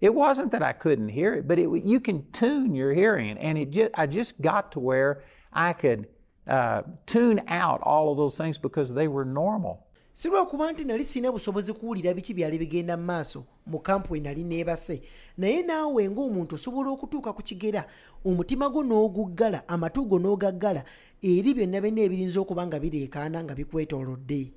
It 0.00 0.14
wasn't 0.14 0.52
that 0.52 0.62
I 0.62 0.72
couldn't 0.72 1.08
hear 1.08 1.34
it, 1.34 1.48
but 1.48 1.58
it, 1.58 1.84
you 1.84 2.00
can 2.00 2.26
tune 2.32 2.74
your 2.74 2.92
hearing, 2.92 3.38
and 3.38 3.56
it 3.58 3.70
just, 3.70 3.92
I 3.94 4.06
just 4.06 4.40
got 4.42 4.72
to 4.72 4.80
where 4.80 5.22
I 5.52 5.72
could 5.72 6.08
uh, 6.46 6.82
tune 7.06 7.40
out 7.48 7.80
all 7.82 8.12
of 8.12 8.18
those 8.18 8.36
things 8.36 8.58
because 8.58 8.94
they 8.94 9.08
were 9.08 9.24
normal. 9.24 9.85
Si 10.16 10.28
lwakuba 10.28 10.72
nti 10.72 10.84
nali 10.84 11.04
sirina 11.04 11.32
busobozi 11.32 11.72
kuwulira 11.72 12.14
biki 12.14 12.34
byali 12.34 12.58
bigenda 12.58 12.96
mu 12.96 13.04
maaso 13.04 13.44
mu 13.66 13.78
kampu 13.78 14.12
we 14.12 14.20
nali 14.20 14.44
neebase 14.44 15.02
naye 15.36 15.62
naawe 15.62 16.10
ng'omuntu 16.10 16.54
osobola 16.54 16.88
okutuuka 16.90 17.32
ku 17.36 17.42
kigera 17.44 17.84
omutima 18.24 18.72
gwo 18.72 18.80
n'oguggala 18.80 19.68
amatu 19.68 20.08
go 20.08 20.16
n'ogaggala 20.16 20.88
eri 21.20 21.52
byonna 21.52 21.84
byonna 21.84 22.00
ebirinza 22.00 22.40
okuba 22.40 22.64
nga 22.64 22.80
bireekaana 22.80 23.44
nga 23.44 23.54
bikwetoolodde 23.54 24.56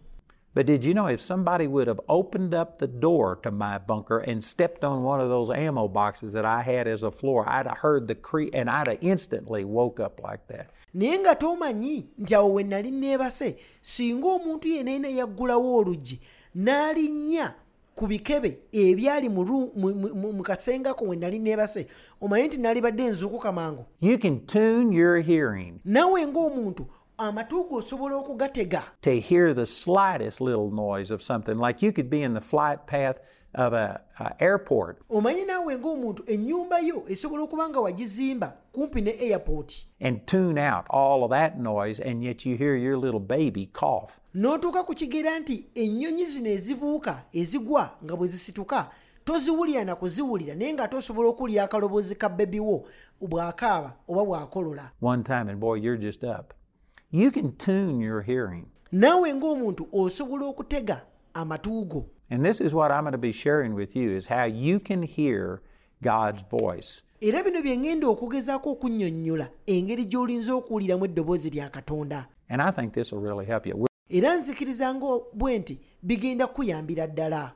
But 0.55 0.65
did 0.65 0.83
you 0.83 0.93
know 0.93 1.07
if 1.07 1.19
somebody 1.19 1.67
would 1.67 1.87
have 1.87 2.01
opened 2.07 2.55
up 2.55 2.79
the 2.79 2.87
door 2.87 3.35
to 3.43 3.51
my 3.51 3.77
bunker 3.77 4.19
and 4.19 4.41
stepped 4.41 4.83
on 4.83 5.03
one 5.03 5.19
of 5.19 5.27
those 5.27 5.51
ammo 5.51 5.87
boxes 5.89 6.33
that 6.33 6.45
I 6.45 6.63
had 6.63 6.87
as 6.87 7.03
a 7.03 7.11
floor, 7.11 7.43
I'd 7.47 7.67
have 7.67 7.77
heard 7.77 8.07
the 8.07 8.15
creak 8.15 8.49
and 8.55 8.69
I'd 8.69 8.87
have 8.87 8.97
instantly 9.01 9.63
woke 9.63 9.99
up 9.99 10.23
like 10.23 10.47
that. 10.47 10.71
Naye 10.93 11.19
nga 11.19 11.35
tomanyi 11.35 12.05
nti 12.19 12.35
awo 12.35 12.53
we 12.53 12.63
nali 12.63 12.91
neebase 12.91 13.55
singa 13.81 14.27
omuntu 14.27 14.67
yeneena 14.67 15.07
yaggulawo 15.07 15.75
oluggi 15.77 16.19
n'alinnya 16.55 17.53
ku 17.95 18.07
bikebe 18.07 18.57
ebyali 18.71 19.29
mu 19.29 19.43
mu- 19.75 19.93
mu- 19.95 20.33
mu- 20.33 20.43
kasengako 20.43 21.05
we 21.05 21.15
nali 21.15 21.39
neebase 21.39 21.87
omanyi 22.21 22.47
nti 22.47 22.57
nalibadde 22.57 23.03
nzuukuka 23.07 23.51
mangu? 23.51 23.85
Naawe 25.85 26.27
ng'omuntu 26.27 26.85
amatu 27.19 27.63
go 27.63 27.75
osobola 27.75 28.15
okugatega 28.15 28.83
to 29.01 29.11
hear 29.11 29.53
the 29.53 29.65
slightest 29.65 30.41
little 30.41 30.71
noise 30.71 31.13
of 31.13 31.21
something. 31.21 31.55
Like 31.55 31.85
you 31.85 31.91
could 31.91 32.09
be 32.09 32.23
in 32.23 32.33
the 32.33 32.41
flight 32.41 32.87
path 32.87 33.19
of 33.55 33.73
a, 33.73 34.01
a 34.19 34.43
airport 34.43 35.01
omanyi 35.09 35.45
naawe 35.45 35.77
ng'omuntu 35.77 36.23
ennyumba 36.25 36.79
yo 36.79 37.03
esobola 37.07 37.43
okuba 37.43 37.69
nga 37.69 37.79
wagizimba 37.79 38.53
kumpi 38.71 39.01
ne 39.01 39.11
airport 39.19 39.85
and 40.01 40.25
tune 40.27 40.57
out 40.57 40.85
all 40.89 41.23
of 41.23 41.31
that 41.31 41.57
noise, 41.57 41.99
and 41.99 42.23
yet 42.23 42.45
you 42.45 42.55
hear 42.55 42.75
your 42.75 42.97
little 42.97 43.19
baby 43.19 43.65
cough. 43.65 44.19
n'otuuka 44.35 44.83
ku 44.83 44.93
kigera 44.93 45.39
nti 45.39 45.65
ennyonyi 45.75 46.25
zino 46.25 46.49
ezibuuka 46.49 47.23
ezigwa 47.33 47.89
nga 48.03 48.15
bwe 48.15 48.27
zisituka 48.27 48.89
toziwulira 49.25 49.85
na 49.85 49.95
kuziwulira 49.95 50.55
naye 50.55 50.73
ng'ate 50.73 50.95
osobola 50.97 51.29
okuwulira 51.29 51.63
akaloboozi 51.63 52.15
ka 52.15 52.29
bebiwo 52.29 52.85
bw'akaaba 53.21 53.93
oba 54.07 54.25
bw'akolola 54.25 54.91
one 55.01 55.23
time, 55.23 55.49
and 55.49 55.59
boy, 55.59 55.73
you're 55.75 55.97
just 55.97 56.23
up. 56.23 56.58
You 57.11 57.31
can 57.31 57.51
tune 57.57 57.99
your 57.99 58.21
hearing. 58.21 58.65
naawe 58.91 59.33
ng'omuntu 59.33 59.87
osobola 59.93 60.45
okutega 60.45 61.01
amatu 61.33 61.85
go 61.85 62.05
And 62.31 62.45
this 62.45 62.61
is 62.61 62.73
what 62.73 62.91
I'm 62.91 63.01
going 63.03 63.11
to 63.13 63.17
be 63.17 63.31
sharing 63.31 63.73
with 63.73 63.95
you 63.95 64.15
is 64.17 64.27
how 64.27 64.45
you 64.45 64.79
can 64.79 65.01
hear 65.03 65.61
God's 66.03 66.43
voice. 66.49 67.03
era 67.21 67.43
bino 67.43 67.61
bye 67.61 67.75
ŋŋenda 67.77 68.07
okugezaako 68.07 68.71
okunnyonnyola 68.71 69.49
engeri 69.67 70.05
gy'olinza 70.05 70.53
okuwuliramu 70.53 71.05
eddoboozi 71.05 71.49
lya 71.49 71.69
katonda 71.69 72.27
And 72.49 72.61
I 72.61 72.71
think 72.71 72.93
this 72.93 73.11
will 73.11 73.21
really 73.21 73.45
help 73.45 73.65
you. 73.65 73.87
era 74.09 74.35
nzikiriza 74.35 74.95
nga 74.95 75.19
bwe 75.33 75.59
nti 75.59 75.79
bigenda 76.03 76.47
ddala 77.07 77.51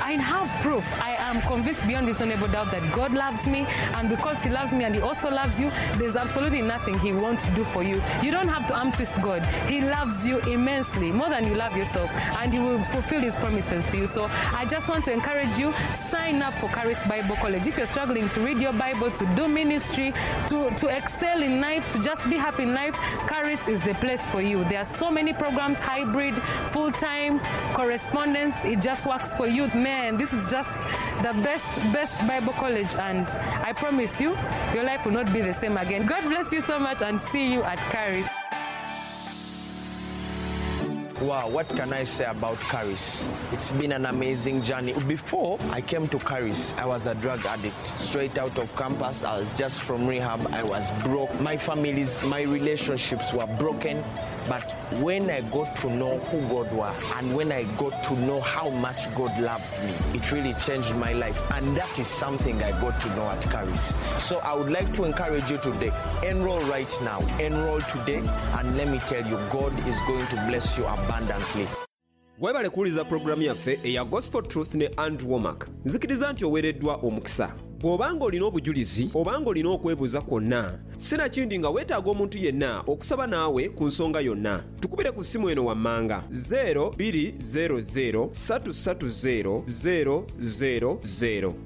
I 0.00 0.12
have 0.12 0.48
proof. 0.62 0.84
I 1.02 1.10
am 1.18 1.40
convinced 1.42 1.86
beyond 1.86 2.06
reasonable 2.06 2.48
doubt 2.48 2.70
that 2.70 2.92
God 2.92 3.12
loves 3.12 3.46
me, 3.46 3.66
and 3.94 4.08
because 4.08 4.42
He 4.42 4.50
loves 4.50 4.72
me 4.72 4.84
and 4.84 4.94
He 4.94 5.00
also 5.00 5.30
loves 5.30 5.60
you, 5.60 5.70
there's 5.96 6.16
absolutely 6.16 6.62
nothing 6.62 6.98
He 7.00 7.12
won't 7.12 7.42
do 7.54 7.64
for 7.64 7.82
you. 7.82 8.00
You 8.22 8.30
don't 8.30 8.48
have 8.48 8.66
to 8.68 8.74
arm 8.76 8.92
twist 8.92 9.14
God. 9.22 9.42
He 9.68 9.80
loves 9.80 10.26
you 10.26 10.38
immensely, 10.40 11.10
more 11.10 11.28
than 11.28 11.46
you 11.46 11.54
love 11.54 11.76
yourself, 11.76 12.10
and 12.12 12.52
He 12.52 12.58
will 12.58 12.82
fulfill 12.84 13.20
His 13.20 13.34
promises 13.34 13.86
to 13.86 13.96
you. 13.96 14.06
So 14.06 14.26
I 14.52 14.64
just 14.64 14.88
want 14.88 15.04
to 15.06 15.12
encourage 15.12 15.58
you 15.58 15.74
sign 15.92 16.42
up 16.42 16.54
for 16.54 16.68
Charis 16.70 17.06
Bible 17.06 17.36
College. 17.36 17.66
If 17.66 17.76
you're 17.76 17.86
struggling 17.86 18.28
to 18.30 18.40
read 18.40 18.58
your 18.58 18.72
Bible, 18.72 19.10
to 19.10 19.26
do 19.36 19.48
ministry, 19.48 20.12
to, 20.48 20.70
to 20.70 20.96
excel 20.96 21.42
in 21.42 21.60
life, 21.60 21.88
to 21.90 21.98
just 22.00 22.22
be 22.28 22.36
happy 22.36 22.62
in 22.64 22.74
life, 22.74 22.94
Charis 23.28 23.66
is 23.68 23.80
the 23.80 23.94
place 23.94 24.24
for 24.26 24.40
you. 24.40 24.64
There 24.64 24.78
are 24.78 24.84
so 24.84 25.10
many 25.10 25.32
programs 25.32 25.80
hybrid, 25.80 26.34
full 26.70 26.92
time, 26.92 27.40
correspondence. 27.74 28.64
It 28.64 28.80
just 28.80 29.06
works 29.06 29.32
for 29.32 29.46
you. 29.46 29.67
Man, 29.74 30.16
this 30.16 30.32
is 30.32 30.50
just 30.50 30.74
the 31.22 31.32
best, 31.44 31.66
best 31.92 32.26
Bible 32.26 32.52
college, 32.54 32.94
and 32.94 33.28
I 33.28 33.72
promise 33.72 34.20
you, 34.20 34.36
your 34.74 34.84
life 34.84 35.04
will 35.04 35.12
not 35.12 35.32
be 35.32 35.40
the 35.40 35.52
same 35.52 35.76
again. 35.76 36.06
God 36.06 36.24
bless 36.24 36.52
you 36.52 36.60
so 36.60 36.78
much, 36.78 37.02
and 37.02 37.20
see 37.20 37.52
you 37.52 37.62
at 37.62 37.78
Charis. 37.92 38.26
Wow, 41.20 41.50
what 41.50 41.68
can 41.68 41.92
I 41.92 42.04
say 42.04 42.26
about 42.26 42.60
Charis? 42.70 43.26
It's 43.52 43.72
been 43.72 43.90
an 43.90 44.06
amazing 44.06 44.62
journey. 44.62 44.94
Before 45.08 45.58
I 45.70 45.80
came 45.80 46.06
to 46.08 46.18
Charis, 46.20 46.72
I 46.78 46.86
was 46.86 47.06
a 47.06 47.14
drug 47.16 47.44
addict. 47.44 47.88
Straight 47.88 48.38
out 48.38 48.56
of 48.56 48.74
campus, 48.76 49.24
I 49.24 49.36
was 49.38 49.50
just 49.58 49.82
from 49.82 50.06
rehab. 50.06 50.46
I 50.52 50.62
was 50.62 50.88
broke. 51.02 51.40
My 51.40 51.56
families, 51.56 52.22
my 52.24 52.42
relationships 52.42 53.32
were 53.32 53.48
broken. 53.58 54.02
But 54.48 54.62
when 55.02 55.28
I 55.30 55.42
got 55.42 55.76
to 55.80 55.90
know 55.90 56.18
who 56.18 56.40
God 56.48 56.72
was 56.72 56.94
and 57.16 57.34
when 57.36 57.52
I 57.52 57.64
got 57.76 58.02
to 58.04 58.14
know 58.26 58.40
how 58.40 58.70
much 58.70 58.96
God 59.14 59.38
loved 59.40 59.64
me, 59.84 60.18
it 60.18 60.32
really 60.32 60.54
changed 60.54 60.94
my 60.96 61.12
life. 61.12 61.38
And 61.52 61.76
that 61.76 61.98
is 61.98 62.08
something 62.08 62.62
I 62.62 62.70
got 62.80 62.98
to 63.00 63.08
know 63.16 63.28
at 63.28 63.42
Charis. 63.50 63.94
So 64.18 64.38
I 64.38 64.54
would 64.54 64.70
like 64.70 64.92
to 64.94 65.04
encourage 65.04 65.50
you 65.50 65.58
today, 65.58 65.92
enroll 66.26 66.60
right 66.60 66.90
now. 67.02 67.20
Enroll 67.38 67.80
today, 67.80 68.22
and 68.58 68.76
let 68.76 68.88
me 68.88 68.98
tell 69.00 69.24
you, 69.26 69.36
God 69.50 69.72
is 69.86 69.98
going 70.06 70.26
to 70.26 70.36
bless 70.48 70.78
you 70.78 70.86
abundantly. 70.86 71.68
weebale 72.40 72.70
kuwuliza 72.70 73.04
pulogulaamu 73.04 73.42
yaffe 73.42 73.80
eya 73.84 74.04
gospel 74.04 74.42
truth 74.42 74.74
ne 74.74 74.90
andrew 74.96 75.32
wommack 75.32 75.68
nzikiriza 75.84 76.32
nti 76.32 76.44
oweereddwa 76.44 76.94
omukisa 76.96 77.54
bw'obanga 77.80 78.24
olina 78.24 78.44
obujulizi 78.46 79.10
obanga 79.14 79.50
olina 79.50 79.70
okwebuuza 79.70 80.20
kwonna 80.20 80.78
sinakindi 80.96 81.58
nga 81.58 81.70
weetaaga 81.70 82.10
omuntu 82.10 82.38
yenna 82.38 82.80
okusaba 82.86 83.26
naawe 83.26 83.68
ku 83.68 83.86
nsonga 83.86 84.20
yonna. 84.20 84.64
Tukubire 84.80 85.12
ku 85.12 85.24
ssimu 85.24 85.50
eno 85.50 85.64
wammanga. 85.64 86.24
0200 86.30 88.28